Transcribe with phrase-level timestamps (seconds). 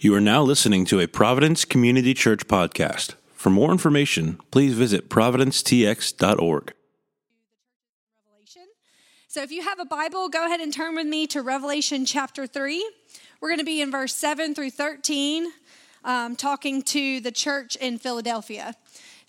[0.00, 3.16] You are now listening to a Providence Community Church podcast.
[3.34, 6.72] For more information, please visit providencetx.org.
[8.24, 8.62] Revelation.
[9.26, 12.46] So if you have a Bible, go ahead and turn with me to Revelation chapter
[12.46, 12.88] 3.
[13.40, 15.48] We're going to be in verse 7 through 13,
[16.04, 18.76] um, talking to the church in Philadelphia.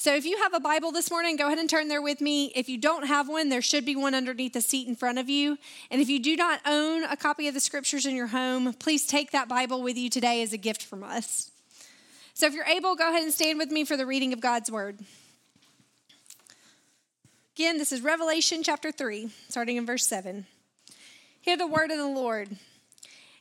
[0.01, 2.53] So if you have a Bible this morning, go ahead and turn there with me.
[2.55, 5.27] If you don't have one, there should be one underneath the seat in front of
[5.27, 5.57] you.
[5.91, 9.05] And if you do not own a copy of the scriptures in your home, please
[9.05, 11.51] take that Bible with you today as a gift from us.
[12.33, 14.71] So if you're able, go ahead and stand with me for the reading of God's
[14.71, 14.99] word.
[17.57, 20.45] Again, this is Revelation chapter 3, starting in verse 7.
[21.41, 22.55] Hear the word of the Lord.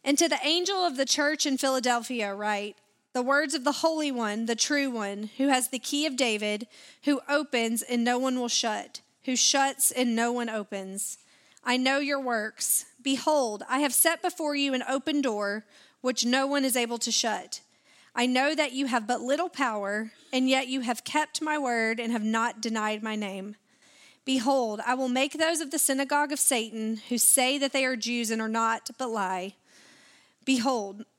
[0.02, 2.74] And to the angel of the church in Philadelphia, write,
[3.18, 6.68] the words of the Holy One, the true one, who has the key of David,
[7.02, 11.18] who opens and no one will shut, who shuts and no one opens.
[11.64, 12.84] I know your works.
[13.02, 15.64] Behold, I have set before you an open door,
[16.00, 17.60] which no one is able to shut.
[18.14, 21.98] I know that you have but little power, and yet you have kept my word
[21.98, 23.56] and have not denied my name.
[24.24, 27.96] Behold, I will make those of the synagogue of Satan who say that they are
[27.96, 29.56] Jews and are not, but lie.
[30.44, 31.04] Behold,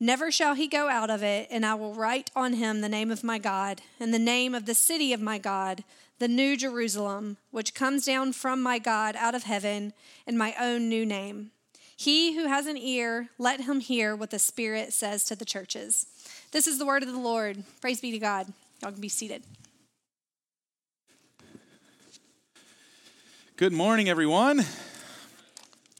[0.00, 3.10] Never shall he go out of it, and I will write on him the name
[3.10, 5.82] of my God, and the name of the city of my God,
[6.20, 9.92] the new Jerusalem, which comes down from my God out of heaven,
[10.24, 11.50] and my own new name.
[11.96, 16.06] He who has an ear, let him hear what the Spirit says to the churches.
[16.52, 17.64] This is the word of the Lord.
[17.80, 18.46] Praise be to God.
[18.80, 19.42] Y'all can be seated.
[23.56, 24.64] Good morning, everyone.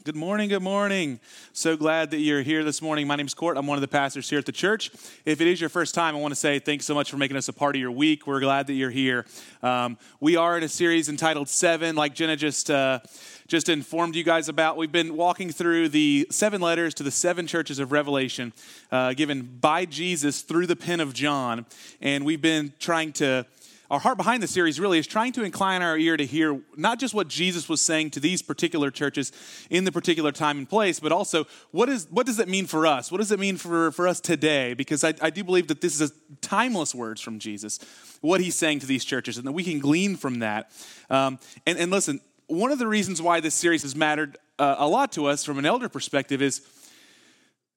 [0.08, 1.20] Good morning, good morning.
[1.52, 3.06] So glad that you're here this morning.
[3.06, 3.58] My name is Kort.
[3.58, 4.90] I'm one of the pastors here at the church.
[5.26, 7.36] If it is your first time, I want to say thanks so much for making
[7.36, 8.26] us a part of your week.
[8.26, 9.26] We're glad that you're here.
[9.62, 12.70] Um, we are in a series entitled Seven, like Jenna just.
[12.70, 13.00] Uh,
[13.48, 14.76] just informed you guys about.
[14.76, 18.52] We've been walking through the seven letters to the seven churches of Revelation,
[18.92, 21.64] uh, given by Jesus through the pen of John.
[22.02, 23.46] And we've been trying to
[23.90, 26.98] our heart behind the series really is trying to incline our ear to hear not
[26.98, 29.32] just what Jesus was saying to these particular churches
[29.70, 32.86] in the particular time and place, but also what, is, what does it mean for
[32.86, 33.10] us?
[33.10, 34.74] What does it mean for, for us today?
[34.74, 36.12] Because I, I do believe that this is
[36.42, 37.78] timeless words from Jesus,
[38.20, 40.70] what he's saying to these churches, and that we can glean from that.
[41.08, 44.88] Um, and, and listen, one of the reasons why this series has mattered uh, a
[44.88, 46.62] lot to us from an elder perspective is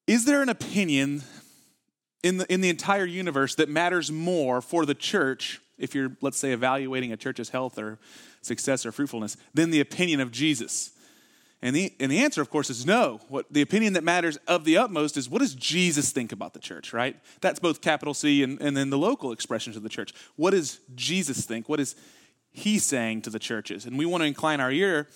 [0.07, 1.23] is there an opinion
[2.23, 6.37] in the, in the entire universe that matters more for the church if you're, let's
[6.37, 7.99] say, evaluating a church's health or
[8.41, 10.91] success or fruitfulness, than the opinion of Jesus?
[11.63, 13.19] And the, and the answer, of course, is no.
[13.27, 16.59] What the opinion that matters of the utmost is what does Jesus think about the
[16.59, 17.15] church, right?
[17.39, 20.11] That's both capital C and, and then the local expressions of the church.
[20.37, 21.69] What does Jesus think?
[21.69, 21.95] What is
[22.51, 23.85] he saying to the churches?
[23.85, 25.07] And we want to incline our ear.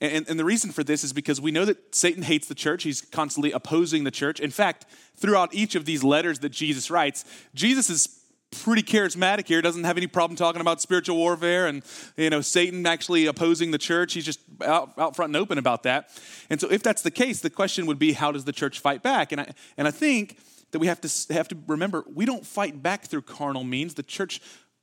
[0.00, 2.82] And, and the reason for this is because we know that Satan hates the church.
[2.82, 4.40] He's constantly opposing the church.
[4.40, 4.84] In fact,
[5.16, 7.24] throughout each of these letters that Jesus writes,
[7.54, 8.20] Jesus is
[8.62, 9.60] pretty charismatic here.
[9.60, 11.82] Doesn't have any problem talking about spiritual warfare and
[12.16, 14.14] you know satan actually opposing the church.
[14.14, 16.10] He's just out, out front and open about that.
[16.50, 19.02] And so if that's the case the question would be how does the church fight
[19.02, 19.32] back?
[19.32, 20.38] And i and i think
[20.70, 23.94] that we have to have to remember we don't fight back through carnal means.
[23.94, 24.40] The church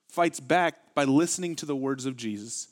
[0.07, 2.67] fights back by listening to the words of jesus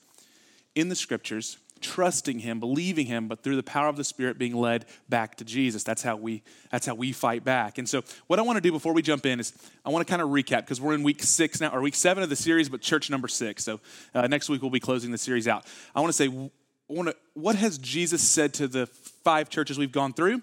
[0.76, 4.56] in the scriptures trusting him, believing him, but through the power of the Spirit being
[4.56, 5.84] led back to Jesus.
[5.84, 7.78] That's how we that's how we fight back.
[7.78, 9.54] And so what I want to do before we jump in is
[9.86, 12.24] I want to kind of recap because we're in week six now, or week seven
[12.24, 13.64] of the series, but church number six.
[13.64, 13.80] So
[14.14, 15.66] uh, next week we'll be closing the series out.
[15.96, 18.88] I want to say, I want to, what has Jesus said to the
[19.24, 20.42] five churches we've gone through?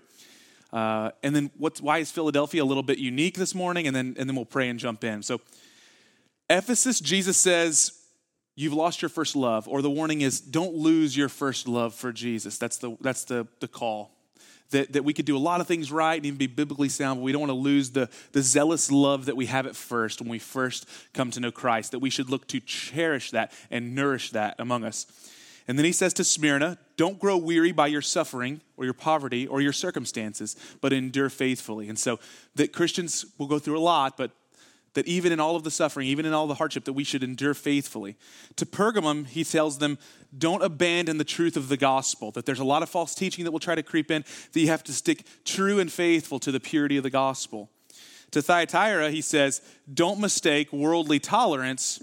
[0.72, 3.86] Uh, and then what's, why is Philadelphia a little bit unique this morning?
[3.86, 5.22] And then, and then we'll pray and jump in.
[5.22, 5.40] So
[6.48, 7.98] Ephesus, Jesus says,
[8.56, 12.12] you've lost your first love, or the warning is don't lose your first love for
[12.12, 12.58] Jesus.
[12.58, 14.10] That's the, that's the, the call.
[14.70, 17.20] That, that we could do a lot of things right and even be biblically sound,
[17.20, 20.20] but we don't want to lose the, the zealous love that we have at first
[20.20, 23.94] when we first come to know Christ, that we should look to cherish that and
[23.94, 25.06] nourish that among us.
[25.68, 29.46] And then he says to Smyrna, Don't grow weary by your suffering or your poverty
[29.46, 31.88] or your circumstances, but endure faithfully.
[31.88, 32.18] And so
[32.56, 34.32] that Christians will go through a lot, but
[34.96, 37.22] that even in all of the suffering, even in all the hardship, that we should
[37.22, 38.16] endure faithfully.
[38.56, 39.98] To Pergamum, he tells them,
[40.36, 43.52] don't abandon the truth of the gospel, that there's a lot of false teaching that
[43.52, 46.58] will try to creep in, that you have to stick true and faithful to the
[46.58, 47.70] purity of the gospel.
[48.30, 49.60] To Thyatira, he says,
[49.92, 52.02] don't mistake worldly tolerance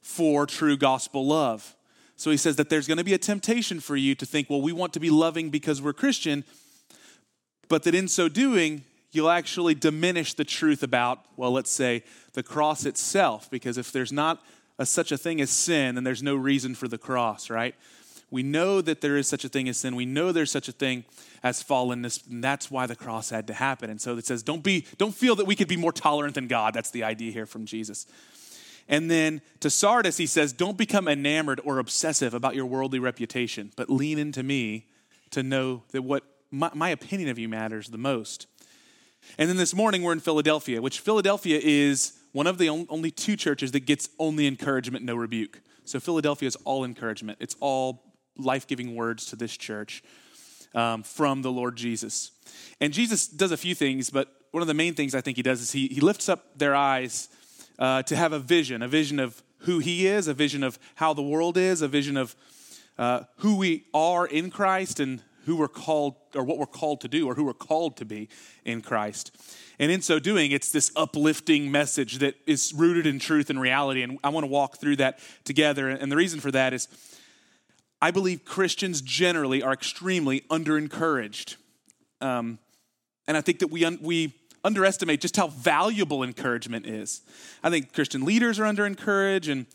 [0.00, 1.76] for true gospel love.
[2.16, 4.60] So he says that there's going to be a temptation for you to think, well,
[4.60, 6.44] we want to be loving because we're Christian,
[7.68, 12.42] but that in so doing, you'll actually diminish the truth about, well, let's say, the
[12.42, 14.42] cross itself, because if there's not
[14.78, 17.74] a, such a thing as sin, then there's no reason for the cross, right?
[18.30, 19.94] We know that there is such a thing as sin.
[19.94, 21.04] We know there's such a thing
[21.42, 23.90] as fallenness, and that's why the cross had to happen.
[23.90, 26.46] And so it says, don't be, don't feel that we could be more tolerant than
[26.46, 26.72] God.
[26.72, 28.06] That's the idea here from Jesus.
[28.88, 33.72] And then to Sardis, he says, Don't become enamored or obsessive about your worldly reputation,
[33.76, 34.86] but lean into me
[35.30, 38.46] to know that what my, my, opinion of you matters the most.
[39.38, 43.36] And then this morning, we're in Philadelphia, which Philadelphia is one of the only two
[43.36, 45.60] churches that gets only encouragement, no rebuke.
[45.84, 48.02] So Philadelphia is all encouragement, it's all
[48.38, 50.02] life giving words to this church
[50.74, 52.30] um, from the Lord Jesus.
[52.80, 55.42] And Jesus does a few things, but one of the main things I think he
[55.42, 57.28] does is he, he lifts up their eyes
[57.78, 61.14] uh, to have a vision, a vision of who he is, a vision of how
[61.14, 62.34] the world is, a vision of
[62.98, 67.08] uh, who we are in Christ and who we're called or what we're called to
[67.08, 68.28] do or who we're called to be
[68.64, 69.36] in Christ.
[69.78, 74.02] And in so doing, it's this uplifting message that is rooted in truth and reality.
[74.02, 75.88] And I want to walk through that together.
[75.88, 76.88] And the reason for that is
[78.00, 81.56] I believe Christians generally are extremely under encouraged.
[82.20, 82.58] Um,
[83.28, 84.34] and I think that we, un- we
[84.64, 87.22] underestimate just how valuable encouragement is.
[87.62, 89.66] I think Christian leaders are under encouraged, and,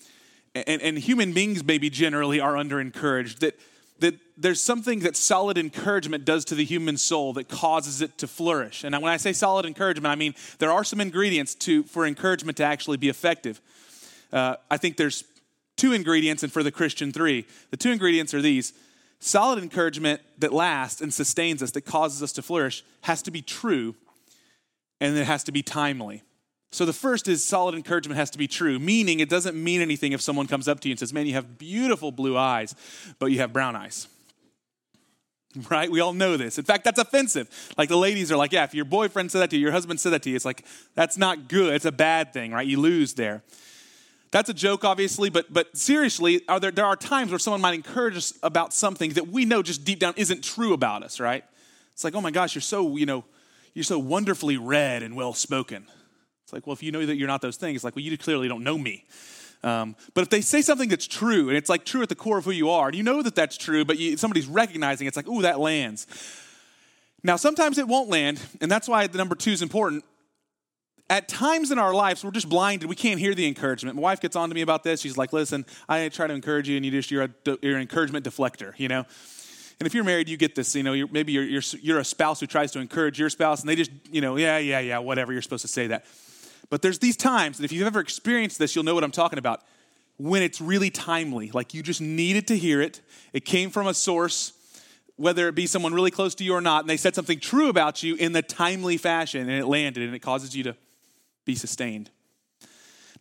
[0.54, 3.42] and, and human beings maybe generally are under encouraged.
[3.42, 3.58] That,
[3.99, 8.27] that there's something that solid encouragement does to the human soul that causes it to
[8.27, 8.83] flourish.
[8.83, 12.57] And when I say solid encouragement, I mean there are some ingredients to, for encouragement
[12.57, 13.61] to actually be effective.
[14.31, 15.23] Uh, I think there's
[15.77, 17.45] two ingredients, and for the Christian, three.
[17.71, 18.73] The two ingredients are these
[19.19, 23.41] solid encouragement that lasts and sustains us, that causes us to flourish, has to be
[23.41, 23.95] true,
[24.99, 26.23] and it has to be timely.
[26.72, 30.12] So the first is solid encouragement has to be true, meaning it doesn't mean anything
[30.12, 32.75] if someone comes up to you and says, Man, you have beautiful blue eyes,
[33.19, 34.08] but you have brown eyes.
[35.72, 35.90] Right?
[35.90, 36.60] We all know this.
[36.60, 37.50] In fact, that's offensive.
[37.80, 40.00] Like the ladies are like, Yeah, if your boyfriend said that to you, your husband
[40.00, 41.74] said that to you, it's like, that's not good.
[41.74, 42.68] It's a bad thing, right?
[42.68, 43.42] You lose there.
[44.30, 47.75] That's a joke, obviously, but, but seriously, are there, there are times where someone might
[47.75, 51.44] encourage us about something that we know just deep down isn't true about us, right?
[51.94, 53.24] It's like, oh my gosh, you're so, you know,
[53.74, 55.88] you're so wonderfully read and well spoken.
[56.47, 58.17] It's like, well, if you know that you're not those things, it's like, well, you
[58.17, 59.03] clearly don't know me.
[59.63, 62.38] Um, but if they say something that's true, and it's like true at the core
[62.38, 65.09] of who you are, and you know that that's true, but you, somebody's recognizing it,
[65.09, 66.07] it's like, ooh, that lands.
[67.21, 70.05] Now, sometimes it won't land, and that's why the number two is important
[71.09, 72.88] at times in our lives, we're just blinded.
[72.88, 73.97] We can't hear the encouragement.
[73.97, 75.01] My wife gets on to me about this.
[75.01, 77.81] She's like, listen, I try to encourage you, and you just, you're, a, you're an
[77.81, 79.05] encouragement deflector, you know?
[79.81, 82.05] And if you're married, you get this, you know, you're, maybe you're, you're, you're a
[82.05, 84.99] spouse who tries to encourage your spouse, and they just, you know, yeah, yeah, yeah,
[84.99, 86.05] whatever, you're supposed to say that.
[86.69, 89.40] But there's these times, and if you've ever experienced this, you'll know what I'm talking
[89.40, 89.64] about,
[90.18, 91.52] when it's really timely.
[91.52, 93.02] Like you just needed to hear it.
[93.34, 94.54] It came from a source,
[95.16, 97.69] whether it be someone really close to you or not, and they said something true
[97.69, 100.75] about you in the timely fashion, and it landed, and it causes you to
[101.46, 102.10] be sustained.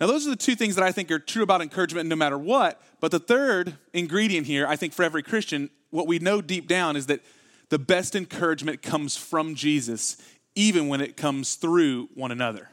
[0.01, 2.37] Now, those are the two things that I think are true about encouragement no matter
[2.37, 2.83] what.
[3.01, 6.97] But the third ingredient here, I think for every Christian, what we know deep down
[6.97, 7.23] is that
[7.71, 10.17] the best encouragement comes from Jesus,
[10.55, 12.69] even when it comes through one another.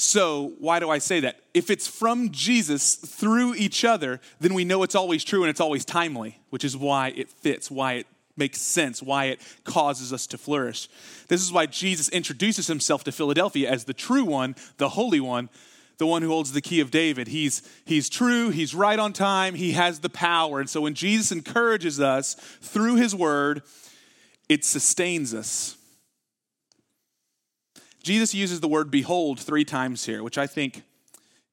[0.00, 1.40] So, why do I say that?
[1.54, 5.60] If it's from Jesus through each other, then we know it's always true and it's
[5.60, 8.06] always timely, which is why it fits, why it
[8.36, 10.88] makes sense, why it causes us to flourish.
[11.26, 15.48] This is why Jesus introduces himself to Philadelphia as the true one, the holy one,
[15.96, 17.26] the one who holds the key of David.
[17.26, 20.60] He's, he's true, he's right on time, he has the power.
[20.60, 23.62] And so when Jesus encourages us through his word,
[24.48, 25.76] it sustains us.
[28.02, 30.82] Jesus uses the word behold three times here, which I think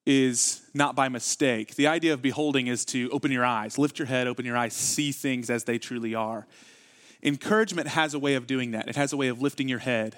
[0.06, 1.76] is not by mistake.
[1.76, 4.74] The idea of beholding is to open your eyes, lift your head, open your eyes,
[4.74, 6.46] see things as they truly are.
[7.24, 8.88] Encouragement has a way of doing that.
[8.88, 10.18] It has a way of lifting your head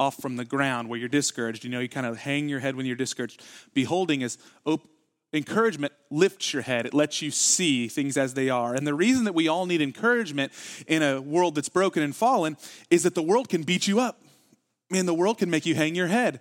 [0.00, 1.64] off from the ground where you're discouraged.
[1.64, 3.42] You know, you kind of hang your head when you're discouraged.
[3.72, 4.88] Beholding is op-
[5.32, 6.86] encouragement lifts your head.
[6.86, 8.74] It lets you see things as they are.
[8.74, 10.52] And the reason that we all need encouragement
[10.86, 12.56] in a world that's broken and fallen
[12.90, 14.20] is that the world can beat you up.
[14.90, 16.40] I mean, the world can make you hang your head.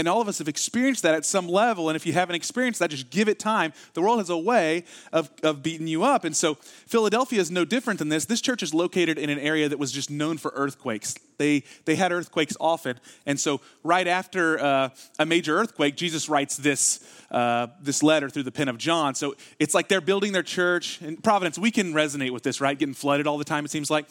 [0.00, 1.90] And all of us have experienced that at some level.
[1.90, 3.74] And if you haven't experienced that, just give it time.
[3.92, 6.24] The world has a way of, of beating you up.
[6.24, 8.24] And so Philadelphia is no different than this.
[8.24, 11.16] This church is located in an area that was just known for earthquakes.
[11.36, 12.98] They, they had earthquakes often.
[13.26, 18.44] And so, right after uh, a major earthquake, Jesus writes this, uh, this letter through
[18.44, 19.14] the pen of John.
[19.14, 21.00] So, it's like they're building their church.
[21.02, 22.78] In Providence, we can resonate with this, right?
[22.78, 24.06] Getting flooded all the time, it seems like.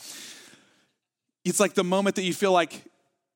[1.46, 2.84] It's like the moment that you feel like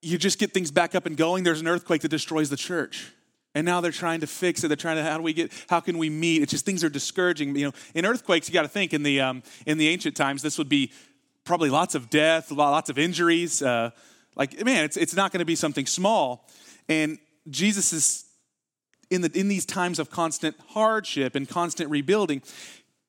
[0.03, 3.11] you just get things back up and going, there's an earthquake that destroys the church.
[3.55, 4.67] And now they're trying to fix it.
[4.67, 6.41] They're trying to how do we get how can we meet?
[6.41, 7.55] It's just things are discouraging.
[7.55, 10.41] You know, in earthquakes, you got to think in the um, in the ancient times,
[10.41, 10.91] this would be
[11.43, 13.61] probably lots of death, lots of injuries.
[13.61, 13.91] Uh,
[14.35, 16.49] like man, it's it's not going to be something small.
[16.89, 18.25] And Jesus is
[19.11, 22.41] in the in these times of constant hardship and constant rebuilding.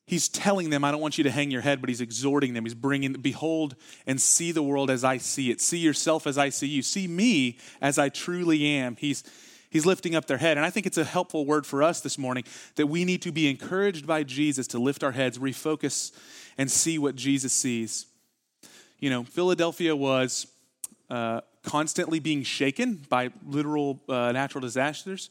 [0.06, 2.64] He's telling them, I don't want you to hang your head, but he's exhorting them.
[2.64, 3.74] He's bringing, behold
[4.06, 5.62] and see the world as I see it.
[5.62, 6.82] See yourself as I see you.
[6.82, 8.96] See me as I truly am.
[8.96, 9.24] He's,
[9.70, 10.58] he's lifting up their head.
[10.58, 12.44] And I think it's a helpful word for us this morning
[12.76, 16.12] that we need to be encouraged by Jesus to lift our heads, refocus,
[16.58, 18.04] and see what Jesus sees.
[18.98, 20.46] You know, Philadelphia was
[21.08, 25.30] uh, constantly being shaken by literal uh, natural disasters.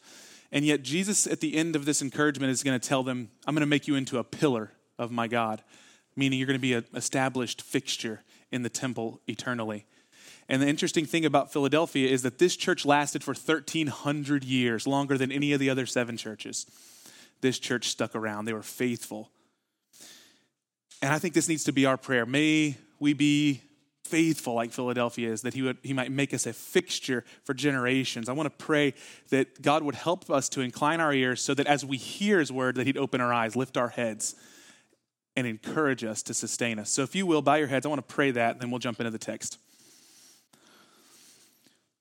[0.53, 3.55] And yet, Jesus, at the end of this encouragement, is going to tell them, I'm
[3.55, 5.63] going to make you into a pillar of my God,
[6.15, 9.87] meaning you're going to be an established fixture in the temple eternally.
[10.47, 15.17] And the interesting thing about Philadelphia is that this church lasted for 1,300 years, longer
[15.17, 16.67] than any of the other seven churches.
[17.41, 19.31] This church stuck around, they were faithful.
[21.01, 22.27] And I think this needs to be our prayer.
[22.27, 23.61] May we be
[24.03, 28.29] faithful like Philadelphia is, that he, would, he might make us a fixture for generations.
[28.29, 28.93] I want to pray
[29.29, 32.51] that God would help us to incline our ears so that as we hear his
[32.51, 34.35] word, that he'd open our eyes, lift our heads,
[35.35, 36.91] and encourage us to sustain us.
[36.91, 37.85] So if you will, bow your heads.
[37.85, 39.57] I want to pray that, and then we'll jump into the text.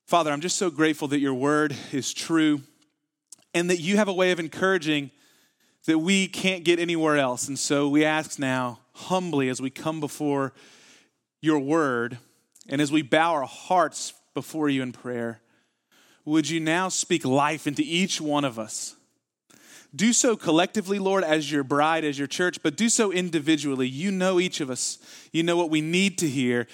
[0.05, 2.61] Father, I'm just so grateful that your word is true
[3.53, 5.09] and that you have a way of encouraging
[5.85, 7.47] that we can't get anywhere else.
[7.47, 10.53] And so we ask now, humbly, as we come before
[11.43, 12.17] your word,
[12.69, 15.41] and as we bow our hearts before you in prayer,
[16.23, 18.95] would you now speak life into each one of us?
[19.93, 23.89] Do so collectively, Lord, as your bride, as your church, but do so individually.
[23.89, 24.97] You know each of us.
[25.33, 26.65] You know what we need to hear.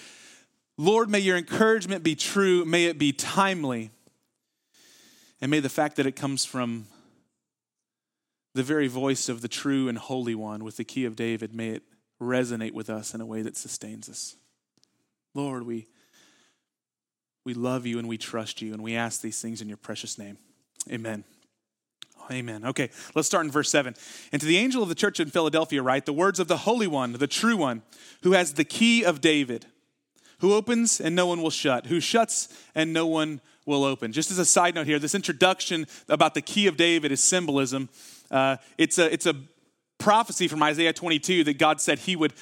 [0.77, 2.63] Lord, may your encouragement be true.
[2.63, 3.89] May it be timely.
[5.41, 6.85] And may the fact that it comes from
[8.53, 11.69] the very voice of the true and holy one with the key of David, may
[11.69, 11.83] it
[12.21, 14.35] resonate with us in a way that sustains us.
[15.33, 15.87] Lord, we,
[17.45, 20.17] we love you and we trust you, and we ask these things in your precious
[20.17, 20.37] name.
[20.91, 21.23] Amen.
[22.31, 22.63] Amen.
[22.63, 23.95] Okay, let's start in verse 7.
[24.31, 26.85] And to the angel of the church in Philadelphia, write the words of the Holy
[26.85, 27.81] One, the true one,
[28.21, 29.65] who has the key of David,
[30.39, 34.11] who opens and no one will shut, who shuts and no one will open.
[34.11, 37.89] Just as a side note here, this introduction about the key of David is symbolism.
[38.29, 39.35] Uh, it's, a, it's a
[39.97, 42.33] prophecy from Isaiah 22 that God said he would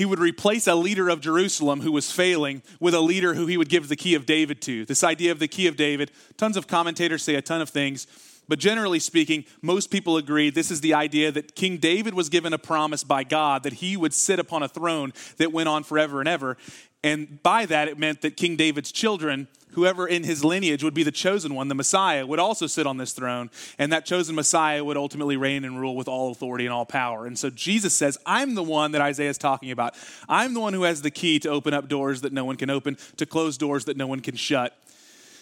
[0.00, 3.58] he would replace a leader of Jerusalem who was failing with a leader who he
[3.58, 4.86] would give the key of David to.
[4.86, 8.06] This idea of the key of David, tons of commentators say a ton of things,
[8.48, 12.54] but generally speaking, most people agree this is the idea that King David was given
[12.54, 16.20] a promise by God that he would sit upon a throne that went on forever
[16.20, 16.56] and ever.
[17.02, 21.02] And by that, it meant that King David's children whoever in his lineage would be
[21.02, 23.50] the chosen one, the Messiah, would also sit on this throne.
[23.78, 27.26] And that chosen Messiah would ultimately reign and rule with all authority and all power.
[27.26, 29.94] And so Jesus says, I'm the one that Isaiah is talking about.
[30.28, 32.70] I'm the one who has the key to open up doors that no one can
[32.70, 34.76] open, to close doors that no one can shut.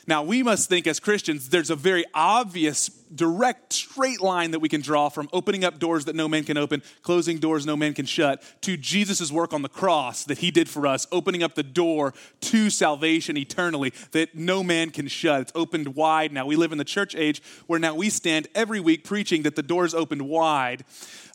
[0.08, 4.70] Now, we must think as Christians, there's a very obvious, direct, straight line that we
[4.70, 7.92] can draw from opening up doors that no man can open, closing doors no man
[7.92, 11.56] can shut, to Jesus' work on the cross that he did for us, opening up
[11.56, 15.42] the door to salvation eternally that no man can shut.
[15.42, 16.46] It's opened wide now.
[16.46, 19.62] We live in the church age where now we stand every week preaching that the
[19.62, 20.86] door's opened wide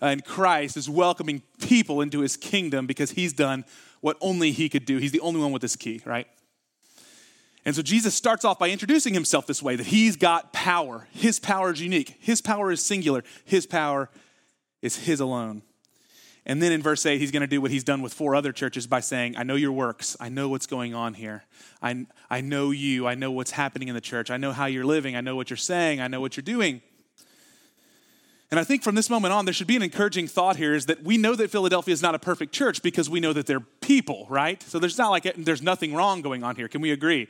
[0.02, 3.66] uh, and Christ is welcoming people into his kingdom because he's done
[4.02, 4.98] what only he could do.
[4.98, 6.28] He's the only one with this key, right?
[7.66, 11.08] And so Jesus starts off by introducing himself this way that he's got power.
[11.12, 14.10] His power is unique, his power is singular, his power
[14.82, 15.64] is his alone.
[16.46, 18.52] And then in verse 8, he's going to do what he's done with four other
[18.52, 20.18] churches by saying, I know your works.
[20.20, 21.46] I know what's going on here.
[21.82, 23.08] I, I know you.
[23.08, 24.30] I know what's happening in the church.
[24.30, 25.16] I know how you're living.
[25.16, 26.02] I know what you're saying.
[26.02, 26.82] I know what you're doing.
[28.54, 30.86] And I think from this moment on, there should be an encouraging thought here is
[30.86, 33.60] that we know that Philadelphia is not a perfect church because we know that they're
[33.60, 34.62] people, right?
[34.62, 36.68] So there's not like there's nothing wrong going on here.
[36.68, 37.30] Can we agree?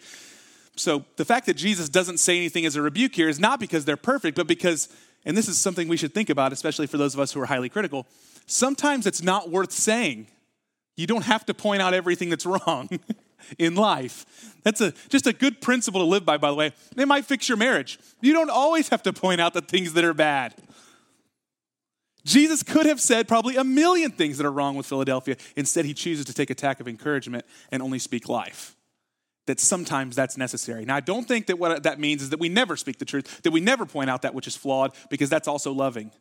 [0.76, 3.86] So the fact that Jesus doesn't say anything as a rebuke here is not because
[3.86, 4.90] they're perfect, but because,
[5.24, 7.46] and this is something we should think about, especially for those of us who are
[7.46, 8.06] highly critical,
[8.46, 10.28] sometimes it's not worth saying.
[10.98, 12.90] You don't have to point out everything that's wrong.
[13.60, 14.26] in life.
[14.64, 16.72] That's a, just a good principle to live by, by the way.
[16.96, 18.00] It might fix your marriage.
[18.22, 20.54] You don't always have to point out the things that are bad.
[22.26, 25.36] Jesus could have said probably a million things that are wrong with Philadelphia.
[25.56, 28.76] Instead, he chooses to take a tack of encouragement and only speak life.
[29.46, 30.86] That sometimes that's necessary.
[30.86, 33.42] Now, I don't think that what that means is that we never speak the truth,
[33.44, 36.12] that we never point out that which is flawed, because that's also loving.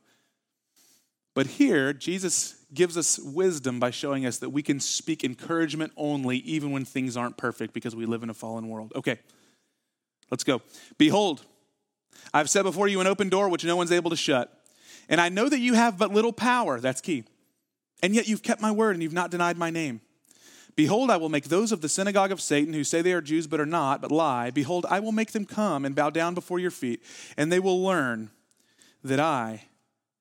[1.35, 6.39] But here, Jesus gives us wisdom by showing us that we can speak encouragement only,
[6.39, 8.93] even when things aren't perfect, because we live in a fallen world.
[8.97, 9.19] Okay,
[10.31, 10.61] let's go.
[10.99, 11.47] Behold,
[12.35, 14.62] I've set before you an open door which no one's able to shut.
[15.13, 17.25] And I know that you have but little power, that's key.
[18.03, 20.01] And yet you've kept my word and you've not denied my name.
[20.75, 23.47] Behold, I will make those of the synagogue of Satan who say they are Jews
[23.47, 24.51] but are not, but lie.
[24.51, 27.03] Behold, I will make them come and bow down before your feet,
[27.37, 28.31] and they will learn
[29.05, 29.65] that I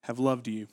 [0.02, 0.66] have loved you.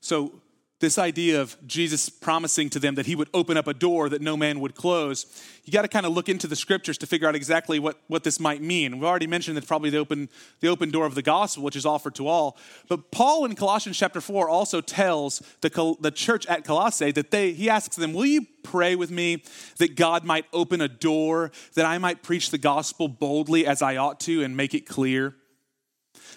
[0.00, 0.40] So,
[0.78, 4.20] this idea of Jesus promising to them that he would open up a door that
[4.20, 5.24] no man would close,
[5.64, 8.24] you got to kind of look into the scriptures to figure out exactly what, what
[8.24, 8.92] this might mean.
[8.92, 10.28] We've already mentioned that probably the open,
[10.60, 12.58] the open door of the gospel, which is offered to all.
[12.88, 17.52] But Paul in Colossians chapter 4 also tells the, the church at Colossae that they,
[17.52, 19.44] he asks them, Will you pray with me
[19.78, 23.96] that God might open a door, that I might preach the gospel boldly as I
[23.96, 25.36] ought to and make it clear?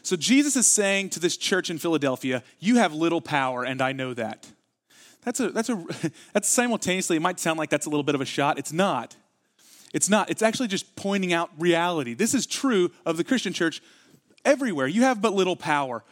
[0.02, 3.92] So Jesus is saying to this church in Philadelphia, You have little power, and I
[3.92, 4.48] know that.
[5.24, 5.84] That's a that's a
[6.34, 8.58] that's simultaneously, it might sound like that's a little bit of a shot.
[8.58, 9.16] It's not.
[9.94, 10.30] It's not.
[10.30, 12.14] It's actually just pointing out reality.
[12.14, 13.82] This is true of the Christian church
[14.46, 14.88] everywhere.
[14.88, 16.04] You have but little power.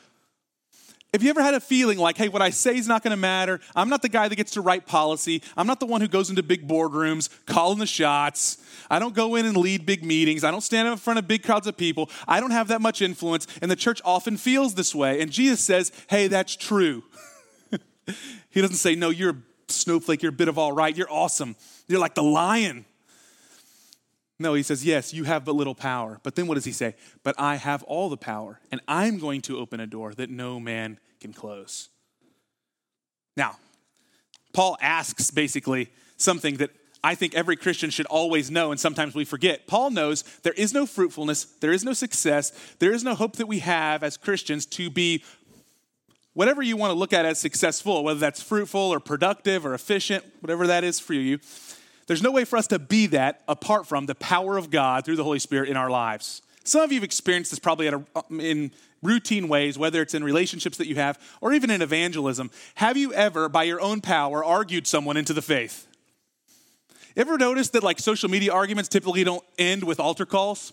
[1.14, 3.18] Have you ever had a feeling like, hey, what I say is not going to
[3.18, 3.62] matter?
[3.76, 5.42] I'm not the guy that gets to write policy.
[5.56, 8.58] I'm not the one who goes into big boardrooms calling the shots.
[8.90, 10.44] I don't go in and lead big meetings.
[10.44, 12.10] I don't stand in front of big crowds of people.
[12.28, 13.48] I don't have that much influence.
[13.62, 15.22] And the church often feels this way.
[15.22, 17.04] And Jesus says, hey, that's true.
[18.50, 19.38] he doesn't say, no, you're a
[19.70, 20.22] snowflake.
[20.22, 20.96] You're a bit of all right.
[20.96, 21.56] You're awesome.
[21.88, 22.86] You're like the lion.
[24.40, 26.20] No, he says, Yes, you have but little power.
[26.24, 26.96] But then what does he say?
[27.24, 30.60] But I have all the power, and I'm going to open a door that no
[30.60, 31.90] man can close.
[33.36, 33.58] Now,
[34.54, 36.72] Paul asks basically something that
[37.04, 39.68] I think every Christian should always know, and sometimes we forget.
[39.68, 43.48] Paul knows there is no fruitfulness, there is no success, there is no hope that
[43.48, 45.24] we have as Christians to be
[46.34, 50.24] whatever you want to look at as successful, whether that's fruitful or productive or efficient,
[50.42, 51.40] whatever that is for you.
[52.08, 55.18] There's no way for us to be that apart from the power of God through
[55.18, 56.42] the Holy Spirit in our lives.
[56.64, 58.72] Some of you have experienced this probably a, um, in
[59.04, 62.50] routine ways, whether it's in relationships that you have or even in evangelism.
[62.76, 65.86] Have you ever, by your own power, argued someone into the faith?
[67.16, 70.72] Ever noticed that like social media arguments typically don't end with altar calls?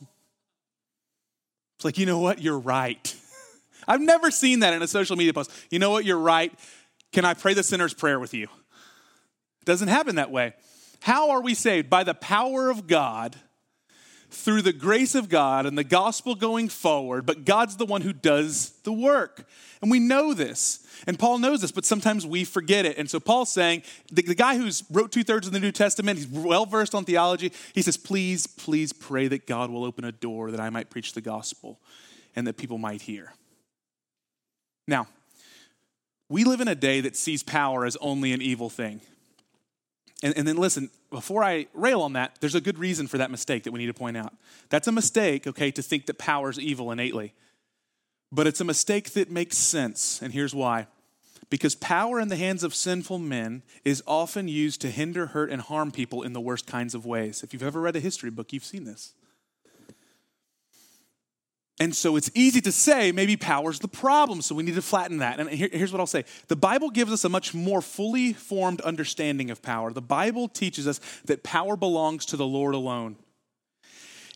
[1.77, 2.41] It's like, you know what?
[2.41, 3.15] You're right.
[3.89, 5.51] I've never seen that in a social media post.
[5.71, 6.05] You know what?
[6.05, 6.53] You're right.
[7.13, 8.45] Can I pray the sinner's prayer with you?
[8.45, 10.55] It doesn't happen that way.
[11.05, 11.91] How are we saved?
[11.91, 13.37] By the power of God,
[14.31, 18.15] through the grace of God and the gospel going forward, but God's the one who
[18.15, 19.47] does the work.
[19.83, 20.81] And we know this.
[21.07, 22.97] And Paul knows this, but sometimes we forget it.
[22.97, 26.19] And so Paul's saying, the, the guy who's wrote two thirds of the New Testament,
[26.19, 27.53] he's well versed on theology.
[27.75, 31.13] He says, please, please pray that God will open a door that I might preach
[31.13, 31.81] the gospel
[32.35, 33.35] and that people might hear.
[34.89, 35.07] Now,
[36.31, 39.03] we live in a day that sees power as only an evil thing.
[40.25, 43.31] And, and, then listen, before I rail on that, there's a good reason for that
[43.31, 44.33] mistake that we need to point out.
[44.71, 47.35] That's a mistake, okay, to think that power is evil innately.
[48.33, 50.87] But it's a mistake that makes sense, and here's why.
[51.51, 55.61] Because power in the hands of sinful men is often used to hinder, hurt, and
[55.61, 57.43] harm people in the worst kinds of ways.
[57.43, 59.13] If you've ever read a history book, you've seen this.
[61.85, 65.19] And so it's easy to say maybe power's the problem, so we need to flatten
[65.19, 65.39] that.
[65.39, 68.81] And here, here's what I'll say the Bible gives us a much more fully formed
[68.81, 69.93] understanding of power.
[69.93, 73.17] The Bible teaches us that power belongs to the Lord alone.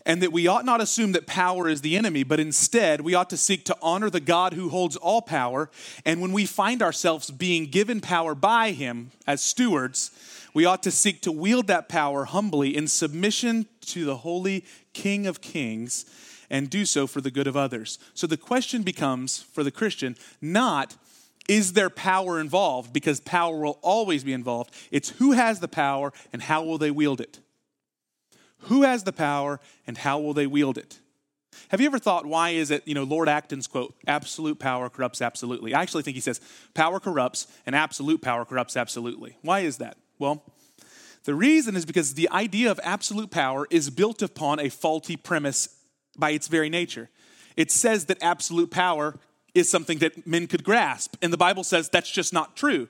[0.04, 3.30] And that we ought not assume that power is the enemy, but instead we ought
[3.30, 5.70] to seek to honor the God who holds all power.
[6.04, 10.11] And when we find ourselves being given power by Him as stewards,
[10.52, 15.26] we ought to seek to wield that power humbly in submission to the holy King
[15.26, 16.04] of Kings
[16.50, 17.98] and do so for the good of others.
[18.14, 20.96] So the question becomes for the Christian not
[21.48, 24.70] is there power involved because power will always be involved.
[24.90, 27.40] It's who has the power and how will they wield it.
[28.62, 30.98] Who has the power and how will they wield it?
[31.70, 35.22] Have you ever thought why is it, you know, Lord Acton's quote, absolute power corrupts
[35.22, 35.74] absolutely.
[35.74, 36.40] I actually think he says
[36.74, 39.37] power corrupts and absolute power corrupts absolutely.
[39.42, 39.96] Why is that?
[40.18, 40.44] Well,
[41.24, 45.68] the reason is because the idea of absolute power is built upon a faulty premise
[46.18, 47.09] by its very nature.
[47.57, 49.16] It says that absolute power
[49.54, 52.88] is something that men could grasp, and the Bible says that's just not true.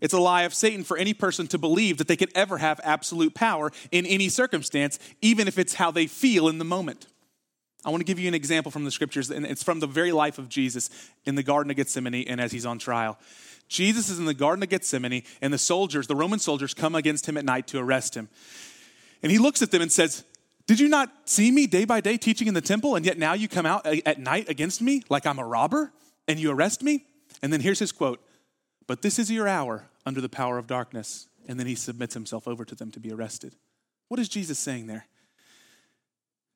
[0.00, 2.80] It's a lie of Satan for any person to believe that they could ever have
[2.84, 7.06] absolute power in any circumstance, even if it's how they feel in the moment.
[7.84, 10.12] I want to give you an example from the scriptures, and it's from the very
[10.12, 10.90] life of Jesus
[11.24, 13.18] in the Garden of Gethsemane and as he's on trial.
[13.68, 17.28] Jesus is in the Garden of Gethsemane, and the soldiers, the Roman soldiers, come against
[17.28, 18.28] him at night to arrest him.
[19.22, 20.24] And he looks at them and says,
[20.68, 23.32] did you not see me day by day teaching in the temple, and yet now
[23.32, 25.94] you come out at night against me like I'm a robber
[26.28, 27.06] and you arrest me?
[27.42, 28.20] And then here's his quote
[28.86, 31.26] But this is your hour under the power of darkness.
[31.48, 33.54] And then he submits himself over to them to be arrested.
[34.08, 35.06] What is Jesus saying there?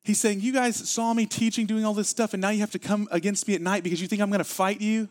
[0.03, 2.71] He's saying, You guys saw me teaching, doing all this stuff, and now you have
[2.71, 5.09] to come against me at night because you think I'm going to fight you?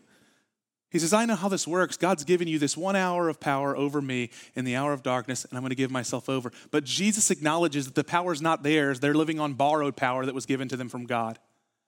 [0.93, 1.97] He says, I know how this works.
[1.97, 5.43] God's given you this one hour of power over me in the hour of darkness,
[5.43, 6.51] and I'm going to give myself over.
[6.69, 8.99] But Jesus acknowledges that the power is not theirs.
[8.99, 11.39] They're living on borrowed power that was given to them from God.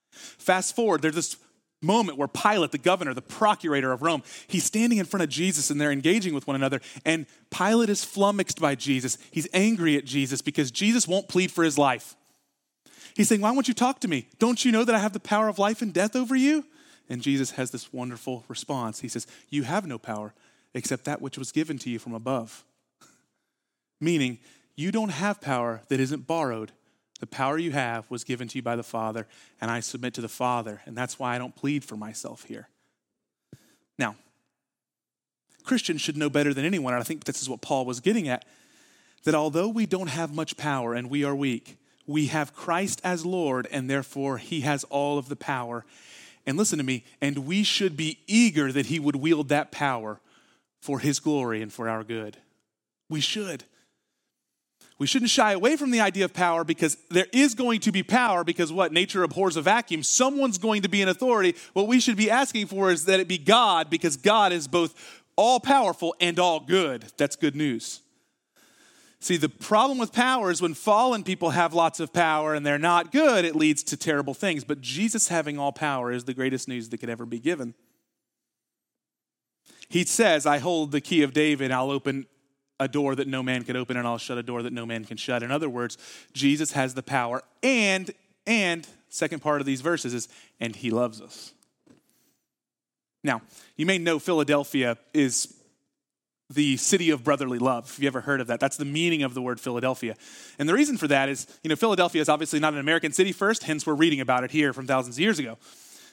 [0.10, 1.38] Fast forward, there's this
[1.84, 5.70] moment where Pilate, the governor, the procurator of Rome, he's standing in front of Jesus
[5.70, 6.82] and they're engaging with one another.
[7.06, 9.20] And Pilate is flummoxed by Jesus.
[9.30, 12.16] He's angry at Jesus because Jesus won't plead for his life.
[13.16, 14.30] He's saying, Why won't you talk to me?
[14.40, 16.66] Don't you know that I have the power of life and death over you?
[17.10, 19.00] And Jesus has this wonderful response.
[19.00, 20.34] He says, You have no power
[20.74, 22.64] except that which was given to you from above.
[24.02, 24.40] Meaning,
[24.76, 26.72] you don't have power that isn't borrowed.
[27.20, 29.28] The power you have was given to you by the Father,
[29.62, 30.82] and I submit to the Father.
[30.86, 32.68] And that's why I don't plead for myself here.
[33.98, 34.16] Now,
[35.64, 38.28] Christians should know better than anyone, and I think this is what Paul was getting
[38.28, 38.46] at
[39.24, 43.26] that although we don't have much power and we are weak, we have Christ as
[43.26, 45.84] Lord, and therefore he has all of the power.
[46.46, 50.20] And listen to me, and we should be eager that he would wield that power
[50.82, 52.38] for his glory and for our good.
[53.10, 53.64] We should.
[54.98, 58.02] We shouldn't shy away from the idea of power because there is going to be
[58.02, 58.94] power because what?
[58.94, 60.04] Nature abhors a vacuum.
[60.04, 61.56] Someone's going to be an authority.
[61.74, 65.24] What we should be asking for is that it be God because God is both
[65.36, 67.06] all powerful and all good.
[67.18, 68.00] That's good news.
[69.26, 72.78] See, the problem with power is when fallen people have lots of power and they're
[72.78, 74.64] not good, it leads to terrible things.
[74.64, 77.74] But Jesus having all power is the greatest news that could ever be given.
[79.90, 82.28] He says, I hold the key of David, I'll open
[82.80, 85.06] a door that no man can open, and I'll shut a door that no man
[85.06, 85.42] can shut.
[85.42, 85.98] In other words,
[86.34, 88.12] Jesus has the power, and,
[88.46, 91.52] and, second part of these verses is, and he loves us.
[93.24, 93.42] Now,
[93.76, 95.52] you may know Philadelphia is
[96.50, 97.90] the city of brotherly love.
[97.96, 98.60] Have you ever heard of that?
[98.60, 100.16] That's the meaning of the word Philadelphia.
[100.60, 103.32] And the reason for that is, you know, Philadelphia is obviously not an American city
[103.32, 105.58] first, hence we're reading about it here from thousands of years ago.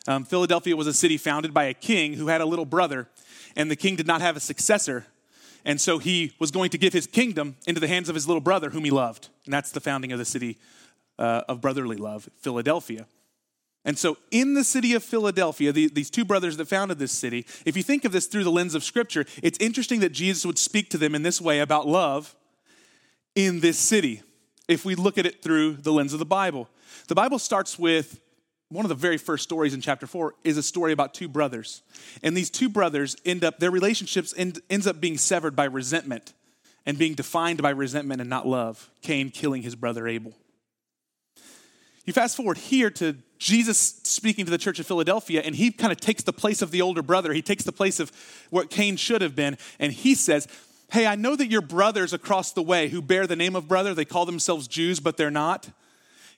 [0.09, 3.09] Um, Philadelphia was a city founded by a king who had a little brother,
[3.57, 5.07] and the king did not have a successor.
[5.64, 8.40] And so he was going to give his kingdom into the hands of his little
[8.40, 9.29] brother, whom he loved.
[9.45, 10.59] And that's the founding of the city
[11.18, 13.07] uh, of brotherly love, Philadelphia.
[13.85, 17.47] And so, in the city of Philadelphia, the, these two brothers that founded this city,
[17.66, 20.59] if you think of this through the lens of Scripture, it's interesting that Jesus would
[20.59, 22.37] speak to them in this way about love
[23.35, 24.23] in this city,
[24.68, 26.68] if we look at it through the lens of the Bible.
[27.09, 28.21] The Bible starts with
[28.68, 31.83] one of the very first stories in chapter 4 is a story about two brothers.
[32.23, 36.33] And these two brothers end up, their relationships end, ends up being severed by resentment
[36.87, 38.90] and being defined by resentment and not love.
[39.03, 40.33] Cain killing his brother Abel.
[42.05, 45.91] You fast forward here to Jesus speaking to the church of Philadelphia, and he kind
[45.91, 47.33] of takes the place of the older brother.
[47.33, 48.13] He takes the place of
[48.51, 50.47] what Cain should have been, and he says,
[50.93, 53.95] Hey, I know that your brothers across the way who bear the name of brother,
[53.95, 55.69] they call themselves Jews, but they're not.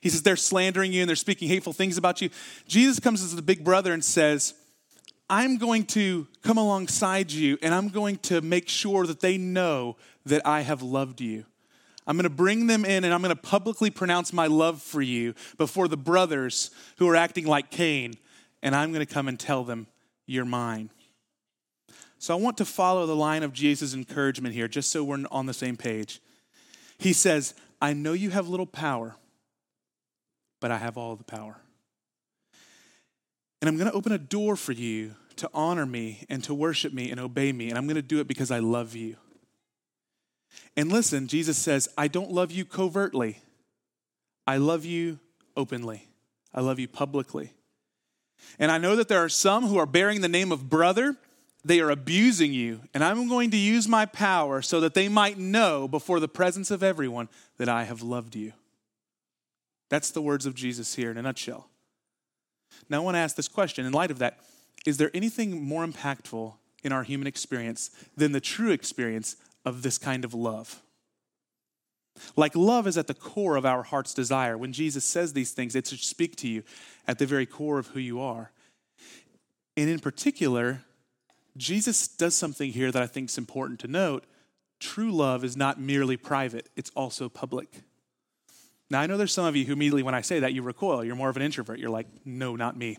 [0.01, 2.29] He says they're slandering you and they're speaking hateful things about you.
[2.67, 4.53] Jesus comes as the big brother and says,
[5.29, 9.97] I'm going to come alongside you and I'm going to make sure that they know
[10.25, 11.45] that I have loved you.
[12.07, 15.01] I'm going to bring them in and I'm going to publicly pronounce my love for
[15.01, 18.15] you before the brothers who are acting like Cain,
[18.61, 19.87] and I'm going to come and tell them,
[20.25, 20.91] You're mine.
[22.17, 25.45] So I want to follow the line of Jesus' encouragement here, just so we're on
[25.45, 26.21] the same page.
[26.97, 29.15] He says, I know you have little power,
[30.59, 31.57] but I have all the power.
[33.61, 36.93] And I'm going to open a door for you to honor me and to worship
[36.93, 39.17] me and obey me, and I'm going to do it because I love you.
[40.77, 43.39] And listen, Jesus says, I don't love you covertly.
[44.45, 45.19] I love you
[45.55, 46.07] openly.
[46.53, 47.53] I love you publicly.
[48.59, 51.15] And I know that there are some who are bearing the name of brother.
[51.63, 52.81] They are abusing you.
[52.93, 56.71] And I'm going to use my power so that they might know before the presence
[56.71, 58.53] of everyone that I have loved you.
[59.89, 61.69] That's the words of Jesus here in a nutshell.
[62.89, 64.39] Now, I want to ask this question in light of that
[64.85, 69.97] Is there anything more impactful in our human experience than the true experience of this
[69.97, 70.81] kind of love.
[72.37, 74.57] Like love is at the core of our heart's desire.
[74.57, 76.63] When Jesus says these things, it should speak to you
[77.07, 78.51] at the very core of who you are.
[79.75, 80.81] And in particular,
[81.57, 84.25] Jesus does something here that I think is important to note.
[84.79, 87.81] True love is not merely private, it's also public.
[88.89, 91.03] Now, I know there's some of you who immediately, when I say that, you recoil.
[91.03, 91.79] You're more of an introvert.
[91.79, 92.97] You're like, no, not me.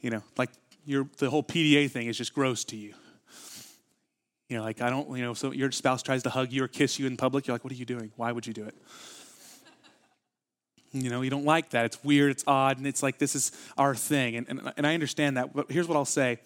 [0.00, 0.50] You know, like
[0.86, 2.94] the whole PDA thing is just gross to you.
[4.48, 6.68] You know, like I don't, you know, so your spouse tries to hug you or
[6.68, 8.12] kiss you in public, you're like, what are you doing?
[8.16, 8.76] Why would you do it?
[10.92, 11.84] you know, you don't like that.
[11.86, 14.36] It's weird, it's odd, and it's like this is our thing.
[14.36, 16.38] And, and, and I understand that, but here's what I'll say.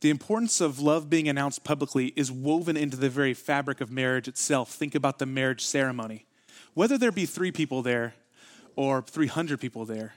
[0.00, 4.28] The importance of love being announced publicly is woven into the very fabric of marriage
[4.28, 4.72] itself.
[4.72, 6.26] Think about the marriage ceremony.
[6.74, 8.14] Whether there be three people there
[8.74, 10.14] or 300 people there.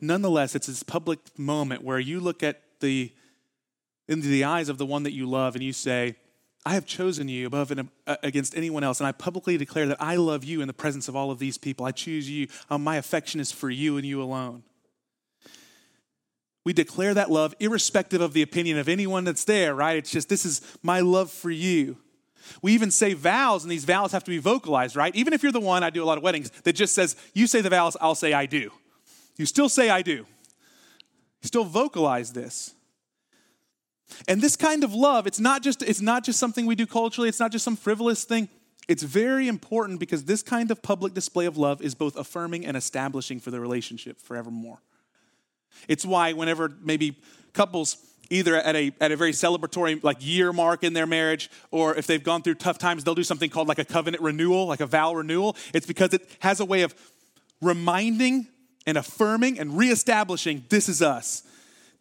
[0.00, 3.12] Nonetheless, it's this public moment where you look at the
[4.08, 6.16] into the eyes of the one that you love and you say,
[6.64, 10.00] I have chosen you above and uh, against anyone else, and I publicly declare that
[10.00, 11.84] I love you in the presence of all of these people.
[11.84, 12.46] I choose you.
[12.70, 14.62] Um, my affection is for you and you alone.
[16.64, 19.96] We declare that love irrespective of the opinion of anyone that's there, right?
[19.96, 21.96] It's just, this is my love for you.
[22.60, 25.14] We even say vows, and these vows have to be vocalized, right?
[25.16, 27.48] Even if you're the one, I do a lot of weddings, that just says, you
[27.48, 28.70] say the vows, I'll say I do.
[29.36, 30.26] You still say I do.
[31.40, 32.74] You still vocalize this.
[34.28, 37.28] And this kind of love, it's not just it's not just something we do culturally,
[37.28, 38.48] it's not just some frivolous thing.
[38.88, 42.76] It's very important because this kind of public display of love is both affirming and
[42.76, 44.80] establishing for the relationship forevermore.
[45.88, 47.18] It's why whenever maybe
[47.52, 47.96] couples
[48.30, 52.06] either at a, at a very celebratory like year mark in their marriage or if
[52.06, 54.86] they've gone through tough times they'll do something called like a covenant renewal like a
[54.86, 56.94] vow renewal it's because it has a way of
[57.60, 58.46] reminding
[58.86, 61.42] and affirming and reestablishing this is us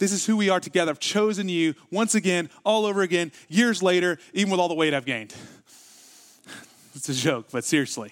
[0.01, 0.89] this is who we are together.
[0.89, 4.93] I've chosen you once again, all over again, years later, even with all the weight
[4.93, 5.33] I've gained.
[6.93, 8.11] It's a joke, but seriously.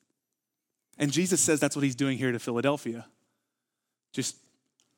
[0.98, 3.06] and Jesus says that's what he's doing here to Philadelphia.
[4.12, 4.34] Just,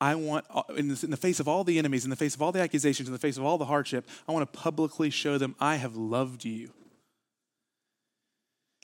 [0.01, 2.51] I want, uh, in the face of all the enemies, in the face of all
[2.51, 5.55] the accusations, in the face of all the hardship, I want to publicly show them
[5.61, 6.71] I have loved you.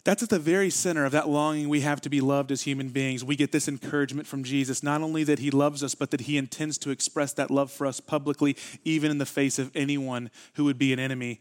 [0.05, 2.89] That's at the very center of that longing we have to be loved as human
[2.89, 3.25] beings.
[3.25, 6.39] We get this encouragement from Jesus, not only that he loves us, but that he
[6.39, 10.65] intends to express that love for us publicly, even in the face of anyone who
[10.65, 11.41] would be an enemy.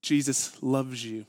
[0.00, 1.26] Jesus loves you.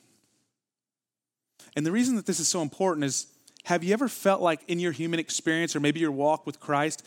[1.76, 3.28] And the reason that this is so important is
[3.65, 7.06] have you ever felt like in your human experience or maybe your walk with Christ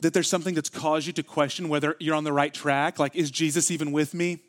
[0.00, 2.98] that there's something that's caused you to question whether you're on the right track?
[2.98, 4.40] Like, is Jesus even with me?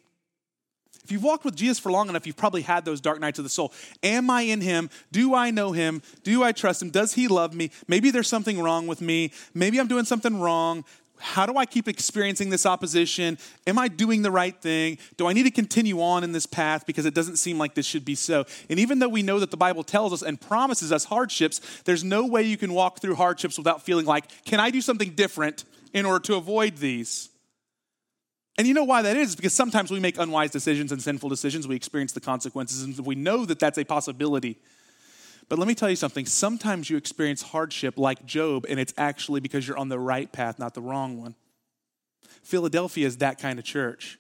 [1.06, 3.46] If you've walked with Jesus for long enough, you've probably had those dark nights of
[3.46, 3.72] the soul.
[4.02, 4.90] Am I in him?
[5.12, 6.02] Do I know him?
[6.24, 6.90] Do I trust him?
[6.90, 7.70] Does he love me?
[7.88, 9.32] Maybe there's something wrong with me.
[9.54, 10.84] Maybe I'm doing something wrong.
[11.20, 13.38] How do I keep experiencing this opposition?
[13.68, 14.98] Am I doing the right thing?
[15.16, 17.86] Do I need to continue on in this path because it doesn't seem like this
[17.86, 18.46] should be so?
[18.68, 22.04] And even though we know that the Bible tells us and promises us hardships, there's
[22.04, 25.66] no way you can walk through hardships without feeling like, can I do something different
[25.94, 27.30] in order to avoid these?
[28.58, 29.36] And you know why that is?
[29.36, 31.68] Because sometimes we make unwise decisions and sinful decisions.
[31.68, 34.58] We experience the consequences, and we know that that's a possibility.
[35.50, 36.26] But let me tell you something.
[36.26, 40.58] Sometimes you experience hardship like Job, and it's actually because you're on the right path,
[40.58, 41.36] not the wrong one.
[42.42, 44.20] Philadelphia is that kind of church.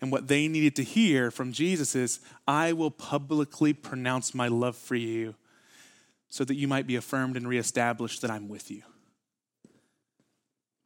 [0.00, 4.76] And what they needed to hear from Jesus is, I will publicly pronounce my love
[4.76, 5.34] for you
[6.28, 8.82] so that you might be affirmed and reestablished that I'm with you.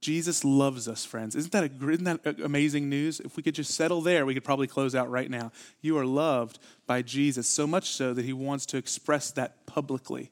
[0.01, 1.35] Jesus loves us, friends.
[1.35, 3.19] Isn't that, a, isn't that amazing news?
[3.21, 5.51] If we could just settle there, we could probably close out right now.
[5.81, 10.31] You are loved by Jesus, so much so that he wants to express that publicly,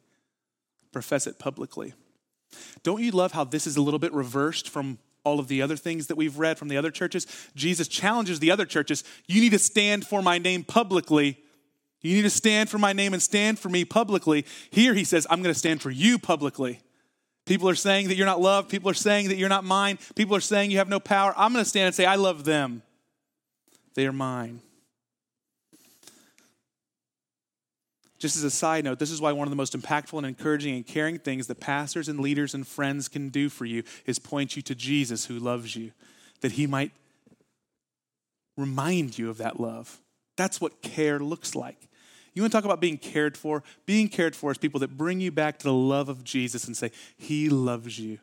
[0.92, 1.94] profess it publicly.
[2.84, 5.76] Don't you love how this is a little bit reversed from all of the other
[5.76, 7.26] things that we've read from the other churches?
[7.56, 11.38] Jesus challenges the other churches you need to stand for my name publicly.
[12.02, 14.46] You need to stand for my name and stand for me publicly.
[14.70, 16.80] Here he says, I'm going to stand for you publicly.
[17.46, 18.68] People are saying that you're not loved.
[18.68, 19.98] People are saying that you're not mine.
[20.16, 21.32] People are saying you have no power.
[21.36, 22.82] I'm going to stand and say, I love them.
[23.94, 24.60] They are mine.
[28.18, 30.74] Just as a side note, this is why one of the most impactful and encouraging
[30.74, 34.56] and caring things that pastors and leaders and friends can do for you is point
[34.56, 35.92] you to Jesus who loves you,
[36.40, 36.92] that he might
[38.56, 40.00] remind you of that love.
[40.36, 41.88] That's what care looks like.
[42.36, 43.62] You want to talk about being cared for?
[43.86, 46.76] Being cared for is people that bring you back to the love of Jesus and
[46.76, 48.18] say, He loves you.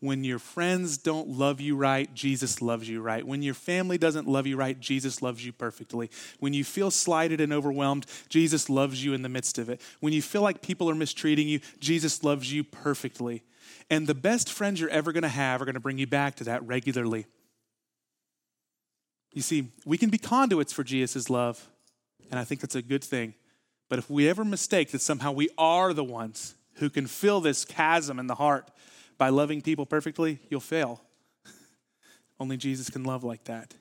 [0.00, 3.26] When your friends don't love you right, Jesus loves you right.
[3.26, 6.10] When your family doesn't love you right, Jesus loves you perfectly.
[6.40, 9.80] When you feel slighted and overwhelmed, Jesus loves you in the midst of it.
[10.00, 13.44] When you feel like people are mistreating you, Jesus loves you perfectly.
[13.88, 16.34] And the best friends you're ever going to have are going to bring you back
[16.34, 17.24] to that regularly.
[19.32, 21.66] You see, we can be conduits for Jesus' love,
[22.30, 23.32] and I think that's a good thing.
[23.94, 27.64] But if we ever mistake that somehow we are the ones who can fill this
[27.64, 28.68] chasm in the heart
[29.18, 31.00] by loving people perfectly, you'll fail.
[32.40, 33.74] Only Jesus can love like that.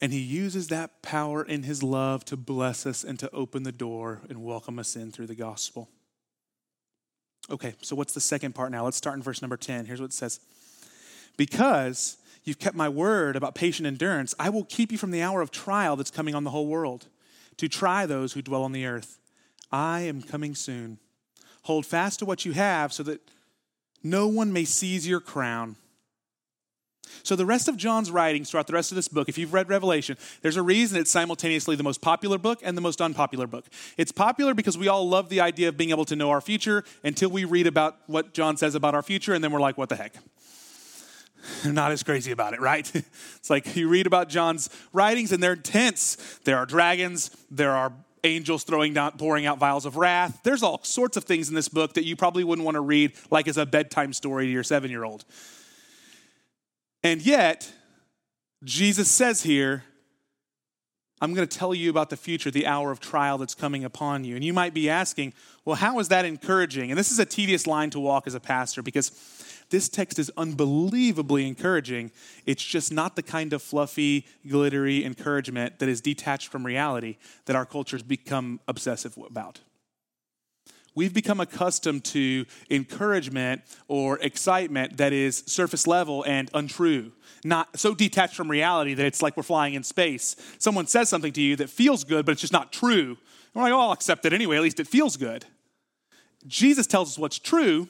[0.00, 3.70] And he uses that power in his love to bless us and to open the
[3.70, 5.88] door and welcome us in through the gospel.
[7.48, 8.84] Okay, so what's the second part now?
[8.84, 9.84] Let's start in verse number 10.
[9.84, 10.40] Here's what it says
[11.36, 15.40] Because you've kept my word about patient endurance, I will keep you from the hour
[15.40, 17.06] of trial that's coming on the whole world
[17.60, 19.18] to try those who dwell on the earth.
[19.70, 20.98] I am coming soon.
[21.64, 23.20] Hold fast to what you have so that
[24.02, 25.76] no one may seize your crown.
[27.22, 29.68] So, the rest of John's writings throughout the rest of this book, if you've read
[29.68, 33.66] Revelation, there's a reason it's simultaneously the most popular book and the most unpopular book.
[33.98, 36.82] It's popular because we all love the idea of being able to know our future
[37.04, 39.90] until we read about what John says about our future, and then we're like, what
[39.90, 40.14] the heck?
[41.62, 42.90] They're not as crazy about it, right?
[43.36, 46.16] It's like you read about John's writings and they're intense.
[46.44, 50.40] There are dragons, there are angels throwing down, pouring out vials of wrath.
[50.42, 53.12] There's all sorts of things in this book that you probably wouldn't want to read
[53.30, 55.24] like as a bedtime story to your seven year old.
[57.02, 57.72] And yet,
[58.62, 59.84] Jesus says here,
[61.22, 64.24] I'm going to tell you about the future, the hour of trial that's coming upon
[64.24, 64.36] you.
[64.36, 66.90] And you might be asking, well, how is that encouraging?
[66.90, 69.10] And this is a tedious line to walk as a pastor because
[69.70, 72.10] this text is unbelievably encouraging.
[72.44, 77.56] It's just not the kind of fluffy, glittery encouragement that is detached from reality that
[77.56, 79.60] our culture's become obsessive about.
[80.94, 87.12] We've become accustomed to encouragement or excitement that is surface level and untrue,
[87.44, 90.34] not so detached from reality that it's like we're flying in space.
[90.58, 93.10] Someone says something to you that feels good, but it's just not true.
[93.10, 93.16] And
[93.54, 95.44] We're like, oh, I'll accept it anyway, at least it feels good.
[96.46, 97.88] Jesus tells us what's true,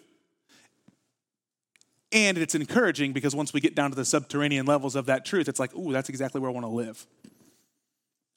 [2.13, 5.49] and it's encouraging because once we get down to the subterranean levels of that truth,
[5.49, 7.07] it's like, ooh, that's exactly where I want to live.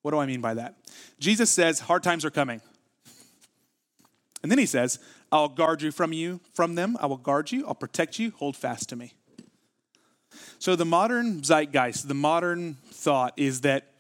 [0.04, 0.76] What do I mean by that?
[1.20, 2.62] Jesus says, hard times are coming.
[4.44, 5.00] And then he says,
[5.32, 6.98] I'll guard you from you, from them.
[7.00, 7.66] I will guard you.
[7.66, 8.34] I'll protect you.
[8.38, 9.14] Hold fast to me.
[10.60, 13.92] So the modern zeitgeist, the modern thought is that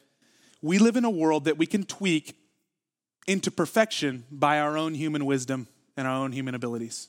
[0.61, 2.35] we live in a world that we can tweak
[3.27, 7.07] into perfection by our own human wisdom and our own human abilities.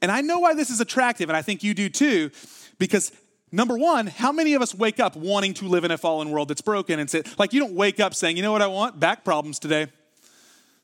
[0.00, 2.30] And I know why this is attractive, and I think you do too,
[2.78, 3.12] because
[3.50, 6.48] number one, how many of us wake up wanting to live in a fallen world
[6.48, 9.00] that's broken and say, like, you don't wake up saying, you know what I want?
[9.00, 9.86] Back problems today.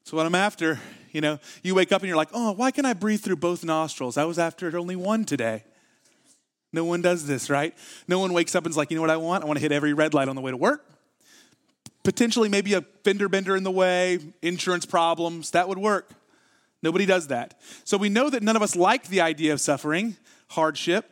[0.01, 0.81] That's what I'm after.
[1.12, 3.64] You know, you wake up and you're like, oh, why can I breathe through both
[3.64, 4.16] nostrils?
[4.16, 5.62] I was after only one today.
[6.73, 7.73] No one does this, right?
[8.09, 9.44] No one wakes up and is like, you know what I want?
[9.44, 10.85] I want to hit every red light on the way to work.
[12.03, 15.53] Potentially, maybe a fender bender in the way, insurance problems.
[15.53, 16.11] That would work.
[16.85, 17.59] Nobody does that.
[17.85, 20.16] So we know that none of us like the idea of suffering,
[20.51, 21.11] hardship.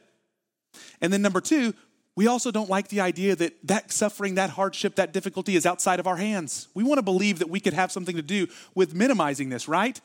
[1.01, 1.73] And then number two,
[2.15, 5.99] we also don't like the idea that that suffering, that hardship, that difficulty is outside
[5.99, 6.69] of our hands.
[6.75, 9.99] We want to believe that we could have something to do with minimizing this, right?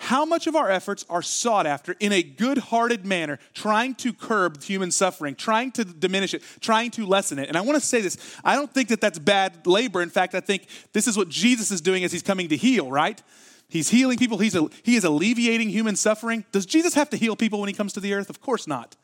[0.00, 4.12] How much of our efforts are sought after in a good hearted manner, trying to
[4.12, 7.48] curb human suffering, trying to diminish it, trying to lessen it?
[7.48, 10.02] And I want to say this I don't think that that's bad labor.
[10.02, 12.90] In fact, I think this is what Jesus is doing as he's coming to heal,
[12.90, 13.20] right?
[13.68, 16.44] He's healing people, he's he is alleviating human suffering.
[16.52, 18.30] Does Jesus have to heal people when he comes to the earth?
[18.30, 18.96] Of course not.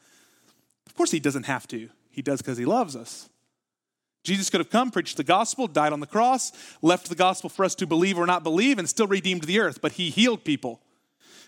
[0.86, 1.88] Of course, he doesn't have to.
[2.10, 3.28] He does because he loves us.
[4.22, 7.64] Jesus could have come, preached the gospel, died on the cross, left the gospel for
[7.64, 9.82] us to believe or not believe, and still redeemed the earth.
[9.82, 10.80] But he healed people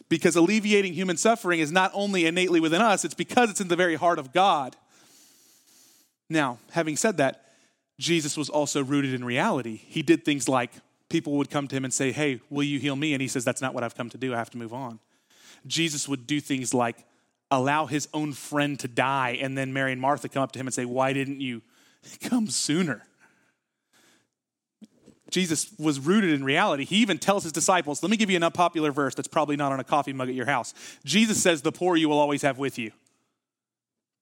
[0.09, 3.77] because alleviating human suffering is not only innately within us, it's because it's in the
[3.77, 4.77] very heart of God.
[6.29, 7.45] Now, having said that,
[7.99, 9.77] Jesus was also rooted in reality.
[9.77, 10.73] He did things like
[11.09, 13.13] people would come to him and say, Hey, will you heal me?
[13.13, 14.35] And he says, That's not what I've come to do.
[14.35, 14.99] I have to move on.
[15.67, 17.05] Jesus would do things like
[17.51, 20.67] allow his own friend to die, and then Mary and Martha come up to him
[20.67, 21.63] and say, Why didn't you
[22.23, 23.03] come sooner?
[25.31, 26.85] Jesus was rooted in reality.
[26.85, 29.73] He even tells his disciples, Let me give you an unpopular verse that's probably not
[29.73, 30.73] on a coffee mug at your house.
[31.05, 32.93] Jesus says, The poor you will always have with you.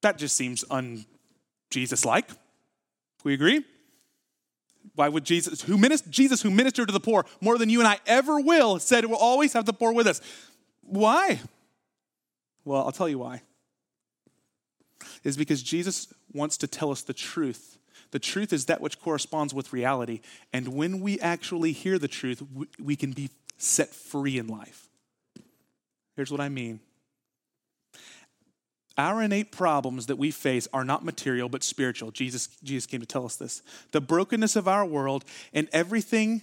[0.03, 1.05] That just seems un
[1.71, 2.29] Jesus like.
[3.23, 3.65] We agree?
[4.95, 7.89] Why would Jesus, who ministered, Jesus, who ministered to the poor more than you and
[7.89, 10.21] I ever will, said we'll always have the poor with us?
[10.83, 11.41] Why?
[12.65, 13.43] Well, I'll tell you why.
[15.23, 17.79] Is because Jesus wants to tell us the truth.
[18.11, 20.21] The truth is that which corresponds with reality.
[20.53, 22.43] And when we actually hear the truth,
[22.79, 24.89] we can be set free in life.
[26.15, 26.81] Here's what I mean
[28.97, 32.11] our innate problems that we face are not material but spiritual.
[32.11, 33.63] Jesus, Jesus came to tell us this.
[33.93, 36.43] The brokenness of our world and everything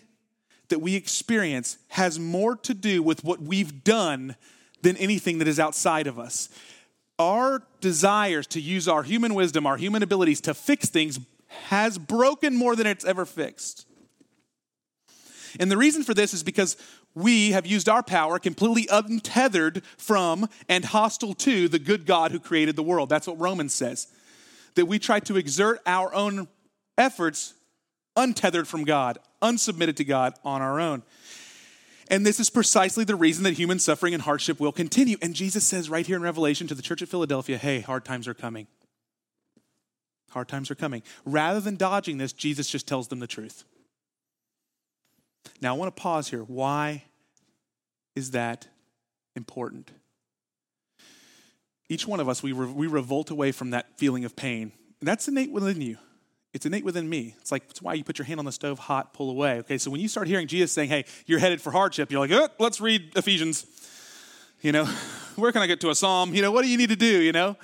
[0.69, 4.35] that we experience has more to do with what we've done
[4.81, 6.49] than anything that is outside of us.
[7.19, 11.19] Our desires to use our human wisdom, our human abilities to fix things
[11.67, 13.85] has broken more than it's ever fixed.
[15.59, 16.77] And the reason for this is because
[17.13, 22.39] we have used our power completely untethered from and hostile to the good God who
[22.39, 23.09] created the world.
[23.09, 24.07] That's what Romans says.
[24.75, 26.47] That we try to exert our own
[26.97, 27.53] efforts
[28.15, 31.03] untethered from God, unsubmitted to God on our own.
[32.09, 35.17] And this is precisely the reason that human suffering and hardship will continue.
[35.21, 38.27] And Jesus says right here in Revelation to the church at Philadelphia hey, hard times
[38.27, 38.67] are coming.
[40.31, 41.03] Hard times are coming.
[41.25, 43.63] Rather than dodging this, Jesus just tells them the truth.
[45.61, 46.43] Now, I want to pause here.
[46.43, 47.03] Why
[48.15, 48.67] is that
[49.35, 49.91] important?
[51.91, 54.71] each one of us, we, re- we revolt away from that feeling of pain.
[55.01, 55.97] And that's innate within you.
[56.53, 57.35] It's innate within me.
[57.41, 59.59] It's like, it's why you put your hand on the stove hot, pull away.
[59.59, 62.31] Okay, so when you start hearing Jesus saying, hey, you're headed for hardship, you're like,
[62.31, 63.65] oh, let's read Ephesians.
[64.61, 64.85] You know,
[65.35, 66.33] where can I get to a psalm?
[66.33, 67.57] You know, what do you need to do, you know,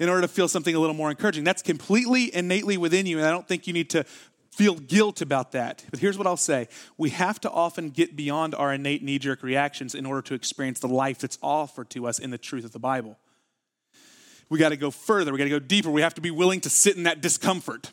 [0.00, 1.44] in order to feel something a little more encouraging?
[1.44, 4.04] That's completely innately within you, and I don't think you need to
[4.54, 5.84] feel guilt about that.
[5.90, 9.42] But here's what I'll say we have to often get beyond our innate knee jerk
[9.42, 12.72] reactions in order to experience the life that's offered to us in the truth of
[12.72, 13.18] the Bible.
[14.48, 15.90] We got to go further, we got to go deeper.
[15.90, 17.92] We have to be willing to sit in that discomfort.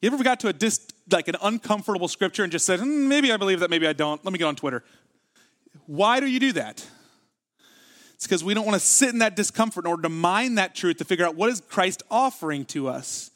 [0.00, 3.32] You ever got to a dis, like an uncomfortable scripture and just said, mm, maybe
[3.32, 4.24] I believe that, maybe I don't.
[4.24, 4.84] Let me get on Twitter.
[5.86, 6.86] Why do you do that?
[8.14, 10.74] It's because we don't want to sit in that discomfort in order to mine that
[10.74, 13.30] truth to figure out what is Christ offering to us.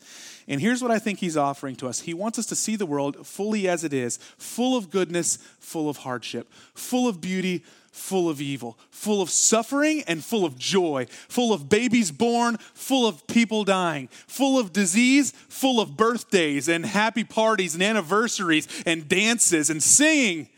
[0.51, 2.85] And here's what I think he's offering to us He wants us to see the
[2.85, 8.29] world fully as it is, full of goodness, full of hardship, full of beauty, full
[8.29, 13.25] of evil, full of suffering and full of joy, full of babies born, full of
[13.29, 19.71] people dying, full of disease, full of birthdays and happy parties and anniversaries and dances
[19.71, 20.49] and singing,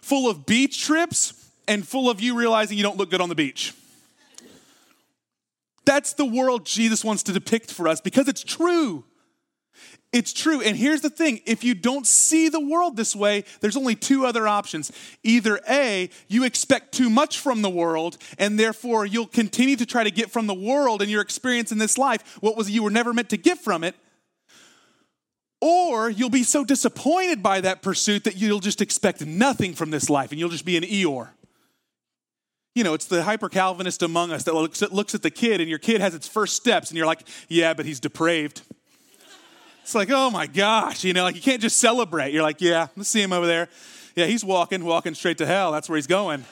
[0.00, 3.34] full of beach trips and full of you realizing you don't look good on the
[3.36, 3.74] beach.
[5.84, 9.04] That's the world Jesus wants to depict for us because it's true.
[10.16, 10.62] It's true.
[10.62, 14.24] And here's the thing if you don't see the world this way, there's only two
[14.24, 14.90] other options.
[15.22, 20.04] Either A, you expect too much from the world, and therefore you'll continue to try
[20.04, 22.90] to get from the world and your experience in this life what was you were
[22.90, 23.94] never meant to get from it.
[25.60, 30.08] Or you'll be so disappointed by that pursuit that you'll just expect nothing from this
[30.08, 31.28] life and you'll just be an Eeyore.
[32.74, 35.60] You know, it's the hyper Calvinist among us that looks at, looks at the kid
[35.60, 38.62] and your kid has its first steps and you're like, yeah, but he's depraved.
[39.86, 42.32] It's like, oh my gosh, you know, like you can't just celebrate.
[42.32, 43.68] You're like, yeah, let's see him over there.
[44.16, 45.70] Yeah, he's walking, walking straight to hell.
[45.70, 46.44] That's where he's going.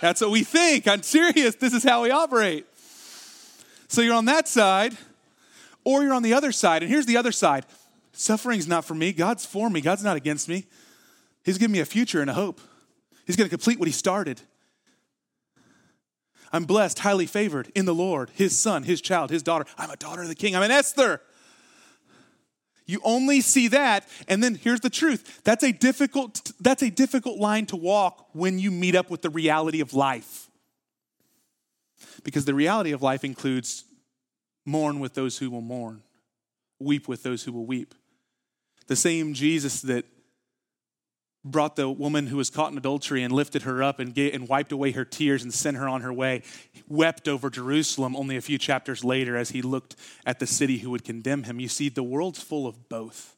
[0.00, 0.86] That's what we think.
[0.86, 1.56] I'm serious.
[1.56, 2.64] This is how we operate.
[3.88, 4.96] So you're on that side,
[5.82, 6.84] or you're on the other side.
[6.84, 7.66] And here's the other side
[8.12, 9.12] suffering's not for me.
[9.12, 9.80] God's for me.
[9.80, 10.66] God's not against me.
[11.44, 12.60] He's giving me a future and a hope.
[13.26, 14.42] He's going to complete what He started.
[16.52, 19.64] I'm blessed, highly favored in the Lord, His son, His child, His daughter.
[19.76, 20.54] I'm a daughter of the King.
[20.54, 21.20] I'm an Esther.
[22.90, 25.42] You only see that, and then here's the truth.
[25.44, 29.30] That's a difficult that's a difficult line to walk when you meet up with the
[29.30, 30.48] reality of life.
[32.24, 33.84] Because the reality of life includes
[34.66, 36.02] mourn with those who will mourn,
[36.80, 37.94] weep with those who will weep.
[38.88, 40.04] The same Jesus that
[41.44, 44.72] brought the woman who was caught in adultery and lifted her up and, and wiped
[44.72, 48.40] away her tears and sent her on her way, he wept over Jerusalem only a
[48.40, 51.58] few chapters later as he looked at the city who would condemn him.
[51.58, 53.36] You see, the world's full of both.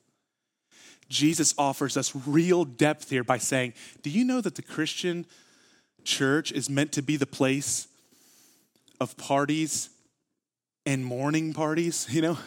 [1.08, 5.26] Jesus offers us real depth here by saying, Do you know that the Christian
[6.04, 7.86] church is meant to be the place
[8.98, 9.90] of parties
[10.86, 12.08] and mourning parties?
[12.10, 12.38] You know,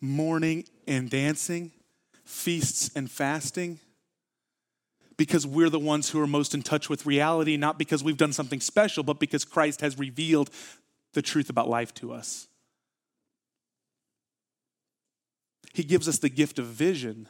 [0.00, 1.72] mourning and dancing,
[2.24, 3.78] feasts and fasting?
[5.16, 8.32] Because we're the ones who are most in touch with reality, not because we've done
[8.32, 10.50] something special, but because Christ has revealed
[11.14, 12.48] the truth about life to us.
[15.72, 17.28] He gives us the gift of vision.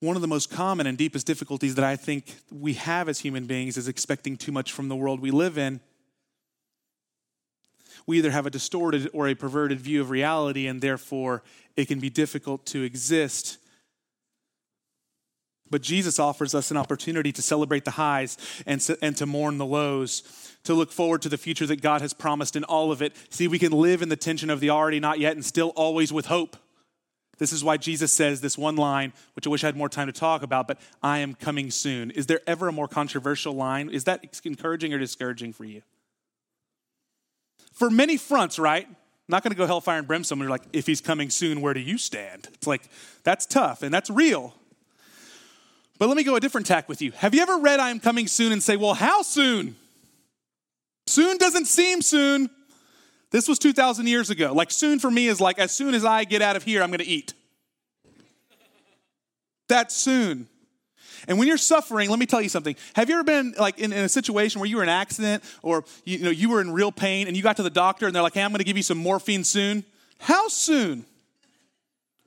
[0.00, 3.46] One of the most common and deepest difficulties that I think we have as human
[3.46, 5.80] beings is expecting too much from the world we live in
[8.06, 11.42] we either have a distorted or a perverted view of reality, and therefore
[11.76, 13.58] it can be difficult to exist.
[15.70, 18.36] But Jesus offers us an opportunity to celebrate the highs
[18.66, 20.22] and, and to mourn the lows,
[20.64, 23.14] to look forward to the future that God has promised in all of it.
[23.30, 26.12] See, we can live in the tension of the already not yet and still always
[26.12, 26.56] with hope.
[27.38, 30.06] This is why Jesus says this one line, which I wish I had more time
[30.06, 32.10] to talk about, but I am coming soon.
[32.12, 33.88] Is there ever a more controversial line?
[33.88, 35.82] Is that encouraging or discouraging for you?
[37.74, 38.86] For many fronts, right?
[38.86, 38.96] I'm
[39.28, 40.38] not going to go hellfire and brimstone.
[40.38, 42.48] You're like, if he's coming soon, where do you stand?
[42.54, 42.82] It's like,
[43.22, 44.54] that's tough and that's real.
[45.98, 47.12] But let me go a different tack with you.
[47.12, 49.76] Have you ever read I am coming soon and say, well, how soon?
[51.06, 52.50] Soon doesn't seem soon.
[53.30, 54.52] This was 2,000 years ago.
[54.52, 56.90] Like, soon for me is like, as soon as I get out of here, I'm
[56.90, 57.34] going to eat.
[59.68, 60.46] That's soon.
[61.28, 62.76] And when you're suffering, let me tell you something.
[62.94, 65.42] Have you ever been like in, in, a situation where you were in an accident
[65.62, 68.06] or you, you know you were in real pain and you got to the doctor
[68.06, 69.84] and they're like, "Hey, I'm going to give you some morphine soon."
[70.18, 71.06] How soon?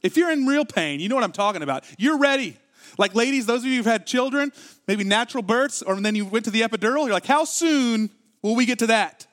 [0.04, 1.84] If you're in real pain, you know what I'm talking about.
[1.98, 2.58] You're ready.
[2.98, 4.52] Like ladies, those of you who've had children,
[4.88, 8.10] maybe natural births, or then you went to the epidural, you're like, "How soon
[8.42, 9.28] will we get to that?"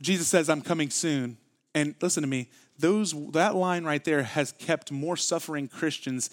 [0.00, 1.38] Jesus says, "I'm coming soon."
[1.74, 6.30] And listen to me, those that line right there has kept more suffering Christians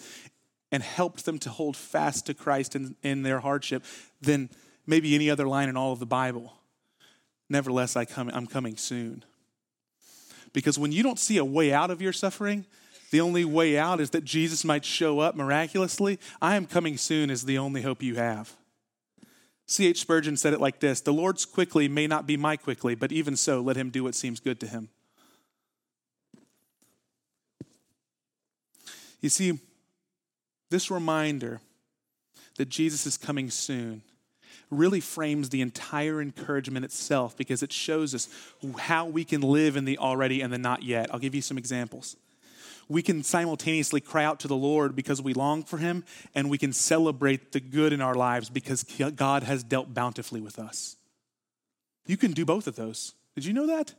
[0.72, 3.84] and helped them to hold fast to Christ in, in their hardship
[4.20, 4.50] than
[4.86, 6.54] maybe any other line in all of the Bible.
[7.48, 9.24] Nevertheless, I come, I'm coming soon.
[10.52, 12.64] Because when you don't see a way out of your suffering,
[13.10, 16.18] the only way out is that Jesus might show up miraculously.
[16.40, 18.56] I am coming soon is the only hope you have.
[19.66, 20.00] C.H.
[20.00, 23.36] Spurgeon said it like this The Lord's quickly may not be my quickly, but even
[23.36, 24.88] so, let him do what seems good to him.
[29.20, 29.58] You see,
[30.70, 31.60] this reminder
[32.56, 34.02] that Jesus is coming soon
[34.70, 38.28] really frames the entire encouragement itself because it shows us
[38.78, 41.12] how we can live in the already and the not yet.
[41.12, 42.16] I'll give you some examples.
[42.88, 46.04] We can simultaneously cry out to the Lord because we long for Him,
[46.34, 50.58] and we can celebrate the good in our lives because God has dealt bountifully with
[50.58, 50.96] us.
[52.06, 53.14] You can do both of those.
[53.36, 53.94] Did you know that?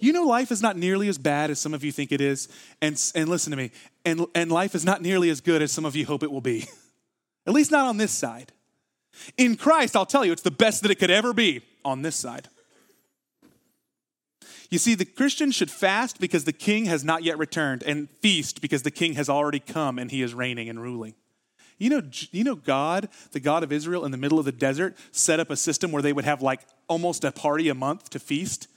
[0.00, 2.48] You know, life is not nearly as bad as some of you think it is.
[2.80, 3.70] And, and listen to me,
[4.04, 6.40] and, and life is not nearly as good as some of you hope it will
[6.40, 6.66] be.
[7.46, 8.52] At least not on this side.
[9.36, 12.16] In Christ, I'll tell you, it's the best that it could ever be on this
[12.16, 12.48] side.
[14.70, 18.60] You see, the Christian should fast because the king has not yet returned, and feast
[18.60, 21.14] because the king has already come and he is reigning and ruling.
[21.78, 24.96] You know, you know, God, the God of Israel in the middle of the desert,
[25.12, 28.18] set up a system where they would have like almost a party a month to
[28.18, 28.68] feast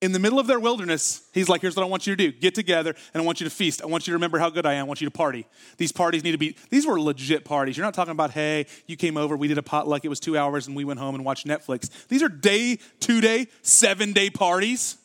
[0.00, 2.38] in the middle of their wilderness, he's like, here's what I want you to do
[2.38, 3.82] get together, and I want you to feast.
[3.82, 4.84] I want you to remember how good I am.
[4.84, 5.46] I want you to party.
[5.76, 7.76] These parties need to be, these were legit parties.
[7.76, 10.38] You're not talking about, hey, you came over, we did a potluck, it was two
[10.38, 11.90] hours, and we went home and watched Netflix.
[12.08, 14.98] These are day, two day, seven day parties.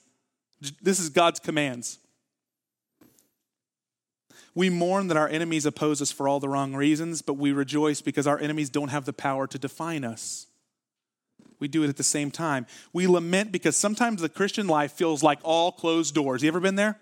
[0.81, 1.99] This is God's commands.
[4.55, 8.01] We mourn that our enemies oppose us for all the wrong reasons, but we rejoice
[8.01, 10.45] because our enemies don't have the power to define us.
[11.59, 12.65] We do it at the same time.
[12.91, 16.41] We lament because sometimes the Christian life feels like all closed doors.
[16.41, 16.99] You ever been there?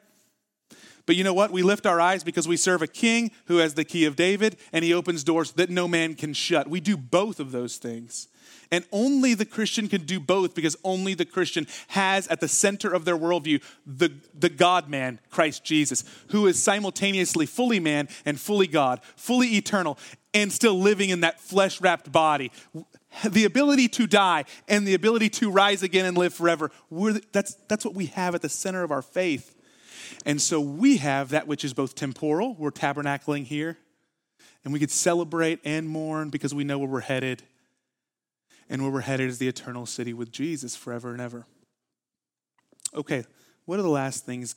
[1.06, 1.52] But you know what?
[1.52, 4.58] We lift our eyes because we serve a king who has the key of David
[4.72, 6.70] and he opens doors that no man can shut.
[6.70, 8.28] We do both of those things.
[8.72, 12.94] And only the Christian can do both because only the Christian has at the center
[12.94, 18.40] of their worldview the, the God man, Christ Jesus, who is simultaneously fully man and
[18.40, 19.98] fully God, fully eternal,
[20.34, 22.52] and still living in that flesh wrapped body
[23.30, 26.72] the ability to die and the ability to rise again and live forever.
[27.32, 29.56] that's, that's what we have at the center of our faith.
[30.26, 33.78] And so we have that which is both temporal, we're tabernacling here,
[34.64, 37.44] and we could celebrate and mourn because we know where we're headed.
[38.70, 41.46] And where we're headed is the eternal city with Jesus forever and ever.
[42.94, 43.26] Okay,
[43.66, 44.56] what are the last things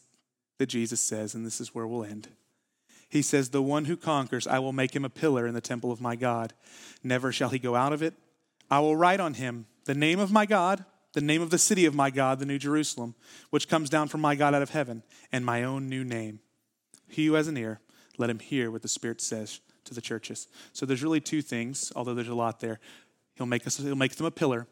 [0.59, 1.35] that Jesus says?
[1.35, 2.29] And this is where we'll end.
[3.09, 5.91] He says, The one who conquers, I will make him a pillar in the temple
[5.91, 6.53] of my God.
[7.03, 8.15] Never shall he go out of it
[8.71, 11.87] I will write on him the name of my God, the name of the city
[11.87, 13.15] of my God, the New Jerusalem,
[13.51, 16.41] which comes down from my God out of heaven, and my own new name.
[17.09, 17.81] He who has an ear,
[18.19, 20.49] let him hear what the Spirit says to the churches.
[20.73, 22.81] So there's really two things, although there's a lot there.
[23.35, 24.67] He'll make us he'll make them a pillar, and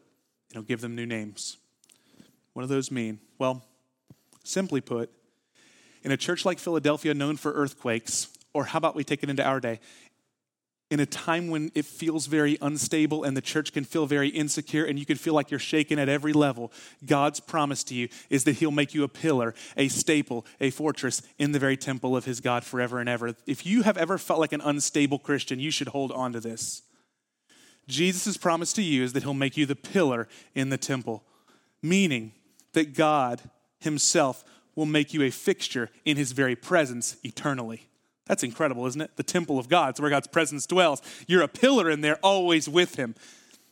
[0.53, 1.57] he'll give them new names.
[2.53, 3.19] What do those mean?
[3.39, 3.63] Well,
[4.43, 5.11] simply put,
[6.03, 9.43] in a church like Philadelphia known for earthquakes, or how about we take it into
[9.43, 9.79] our day?
[10.91, 14.85] In a time when it feels very unstable and the church can feel very insecure
[14.85, 16.71] and you can feel like you're shaken at every level,
[17.05, 21.21] God's promise to you is that He'll make you a pillar, a staple, a fortress
[21.39, 23.35] in the very temple of His God forever and ever.
[23.47, 26.83] If you have ever felt like an unstable Christian, you should hold on to this.
[27.87, 31.23] Jesus' promise to you is that He'll make you the pillar in the temple,
[31.81, 32.33] meaning
[32.73, 33.41] that God
[33.79, 34.43] Himself
[34.75, 37.87] will make you a fixture in His very presence eternally.
[38.25, 39.15] That's incredible, isn't it?
[39.15, 41.01] The temple of God, it's where God's presence dwells.
[41.27, 43.15] You're a pillar in there, always with Him.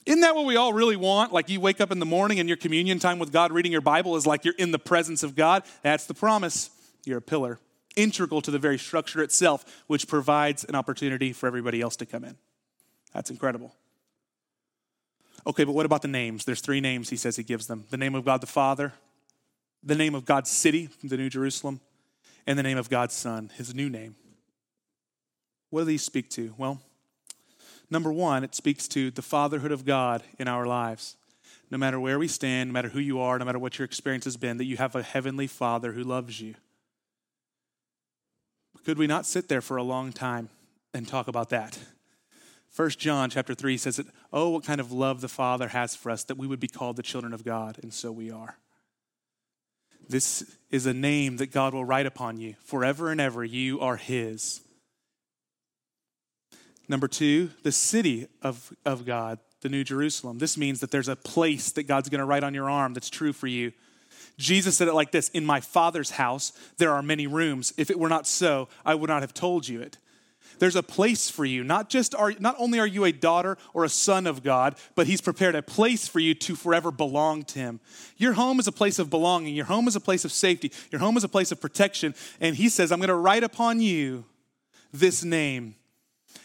[0.06, 1.32] Isn't that what we all really want?
[1.32, 3.82] Like you wake up in the morning and your communion time with God reading your
[3.82, 5.64] Bible is like you're in the presence of God.
[5.84, 6.72] That's the promise.
[7.06, 7.60] You're a pillar,
[7.96, 12.24] integral to the very structure itself, which provides an opportunity for everybody else to come
[12.24, 12.36] in.
[13.14, 13.76] That's incredible.
[15.46, 16.46] Okay, but what about the names?
[16.46, 18.94] There's three names he says he gives them the name of God the Father,
[19.84, 21.80] the name of God's city, the New Jerusalem,
[22.46, 24.16] and the name of God's Son, his new name.
[25.72, 26.54] What do these speak to?
[26.58, 26.82] Well,
[27.90, 31.16] number one, it speaks to the fatherhood of God in our lives.
[31.72, 34.26] No matter where we stand, no matter who you are, no matter what your experience
[34.26, 36.56] has been, that you have a heavenly father who loves you.
[38.86, 40.50] Could we not sit there for a long time
[40.94, 41.80] and talk about that?
[42.70, 46.10] First John chapter 3 says that, oh, what kind of love the Father has for
[46.10, 48.58] us that we would be called the children of God, and so we are.
[50.10, 52.56] This is a name that God will write upon you.
[52.64, 54.62] Forever and ever, you are His.
[56.88, 60.40] Number two, the city of, of God, the New Jerusalem.
[60.40, 63.10] This means that there's a place that God's going to write on your arm that's
[63.10, 63.72] true for you.
[64.38, 67.74] Jesus said it like this In my Father's house, there are many rooms.
[67.78, 69.98] If it were not so, I would not have told you it.
[70.60, 71.64] there's a place for you.
[71.64, 75.08] Not just are not only are you a daughter or a son of God, but
[75.08, 77.80] he's prepared a place for you to forever belong to him.
[78.18, 79.56] Your home is a place of belonging.
[79.56, 80.72] Your home is a place of safety.
[80.92, 82.16] Your home is a place of protection.
[82.40, 84.26] And he says, I'm going to write upon you
[84.92, 85.76] this name.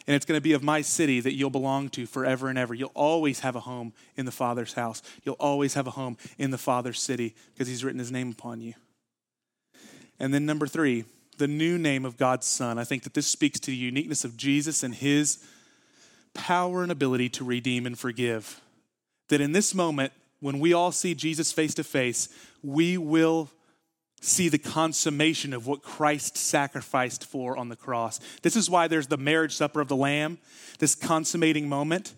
[0.07, 2.75] And it's going to be of my city that you'll belong to forever and ever.
[2.75, 5.03] You'll always have a home in the Father's house.
[5.25, 8.61] You'll always have a home in the Father's city because he's written his name upon
[8.61, 8.75] you.
[10.21, 11.05] And then number three,
[11.39, 12.79] the new name of God's Son.
[12.79, 15.45] I think that this speaks to the uniqueness of Jesus and his
[16.35, 18.61] power and ability to redeem and forgive.
[19.29, 22.29] That in this moment, when we all see Jesus face to face,
[22.63, 23.51] we will
[24.21, 28.19] see the consummation of what Christ sacrificed for on the cross.
[28.43, 30.39] This is why there's the marriage supper of the Lamb,
[30.79, 32.15] this consummating moment.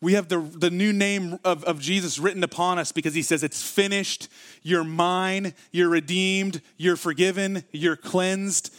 [0.00, 3.42] We have the, the new name of, of Jesus written upon us because he says,
[3.42, 4.28] It's finished.
[4.62, 5.54] You're mine.
[5.72, 6.60] You're redeemed.
[6.76, 7.64] You're forgiven.
[7.72, 8.74] You're cleansed.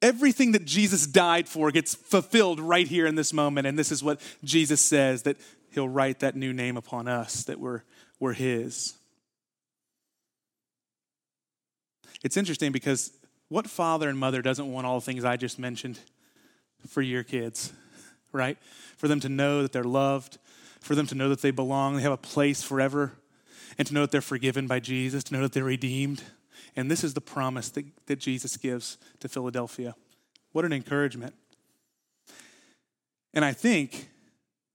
[0.00, 3.66] Everything that Jesus died for gets fulfilled right here in this moment.
[3.66, 5.38] And this is what Jesus says that
[5.72, 7.82] he'll write that new name upon us, that we're,
[8.20, 8.94] we're his.
[12.24, 13.12] It's interesting because
[13.48, 16.00] what father and mother doesn't want all the things I just mentioned
[16.88, 17.72] for your kids,
[18.32, 18.58] right?
[18.96, 20.38] For them to know that they're loved,
[20.80, 23.12] for them to know that they belong, they have a place forever,
[23.76, 26.22] and to know that they're forgiven by Jesus, to know that they're redeemed.
[26.74, 29.94] And this is the promise that, that Jesus gives to Philadelphia.
[30.52, 31.34] What an encouragement.
[33.34, 34.08] And I think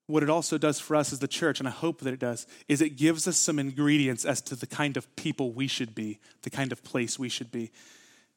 [0.09, 2.47] what it also does for us as the church, and I hope that it does,
[2.67, 6.19] is it gives us some ingredients as to the kind of people we should be,
[6.41, 7.69] the kind of place we should be.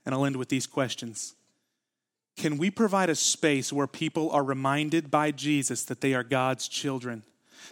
[0.04, 1.34] And I'll end with these questions
[2.36, 6.68] Can we provide a space where people are reminded by Jesus that they are God's
[6.68, 7.22] children,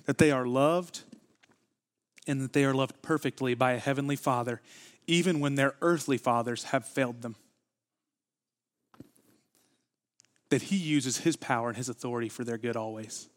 [0.07, 1.03] that they are loved,
[2.26, 4.62] and that they are loved perfectly by a heavenly Father,
[5.07, 7.36] even when their earthly fathers have failed them?
[10.48, 13.28] That He uses His power and His authority for their good always.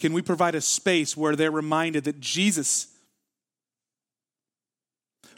[0.00, 2.88] Can we provide a space where they're reminded that Jesus,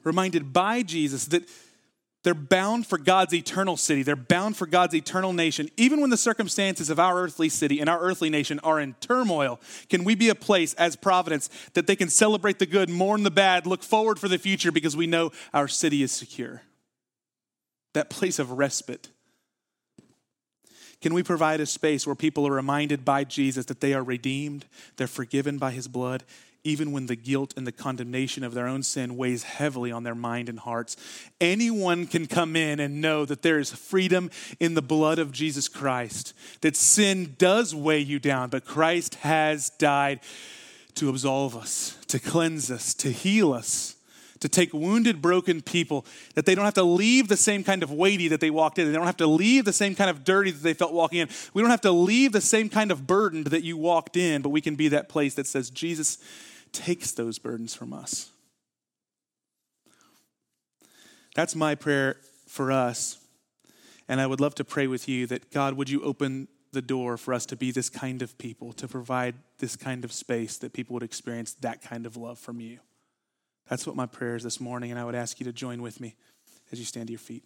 [0.04, 1.48] reminded by Jesus, that
[2.22, 4.04] they're bound for God's eternal city.
[4.04, 5.68] They're bound for God's eternal nation.
[5.76, 9.60] Even when the circumstances of our earthly city and our earthly nation are in turmoil,
[9.88, 13.30] can we be a place as Providence that they can celebrate the good, mourn the
[13.30, 16.62] bad, look forward for the future because we know our city is secure?
[17.94, 19.08] That place of respite
[21.02, 24.64] can we provide a space where people are reminded by Jesus that they are redeemed,
[24.96, 26.22] they're forgiven by his blood,
[26.64, 30.14] even when the guilt and the condemnation of their own sin weighs heavily on their
[30.14, 30.96] mind and hearts?
[31.40, 34.30] Anyone can come in and know that there is freedom
[34.60, 39.70] in the blood of Jesus Christ, that sin does weigh you down, but Christ has
[39.70, 40.20] died
[40.94, 43.96] to absolve us, to cleanse us, to heal us
[44.42, 47.90] to take wounded, broken people, that they don't have to leave the same kind of
[47.90, 48.86] weighty that they walked in.
[48.86, 51.28] They don't have to leave the same kind of dirty that they felt walking in.
[51.54, 54.50] We don't have to leave the same kind of burdened that you walked in, but
[54.50, 56.18] we can be that place that says, Jesus
[56.72, 58.30] takes those burdens from us.
[61.34, 62.16] That's my prayer
[62.46, 63.18] for us.
[64.08, 67.16] And I would love to pray with you that God, would you open the door
[67.16, 70.72] for us to be this kind of people, to provide this kind of space that
[70.72, 72.78] people would experience that kind of love from you.
[73.72, 75.98] That's what my prayer is this morning, and I would ask you to join with
[75.98, 76.14] me
[76.72, 77.42] as you stand to your feet.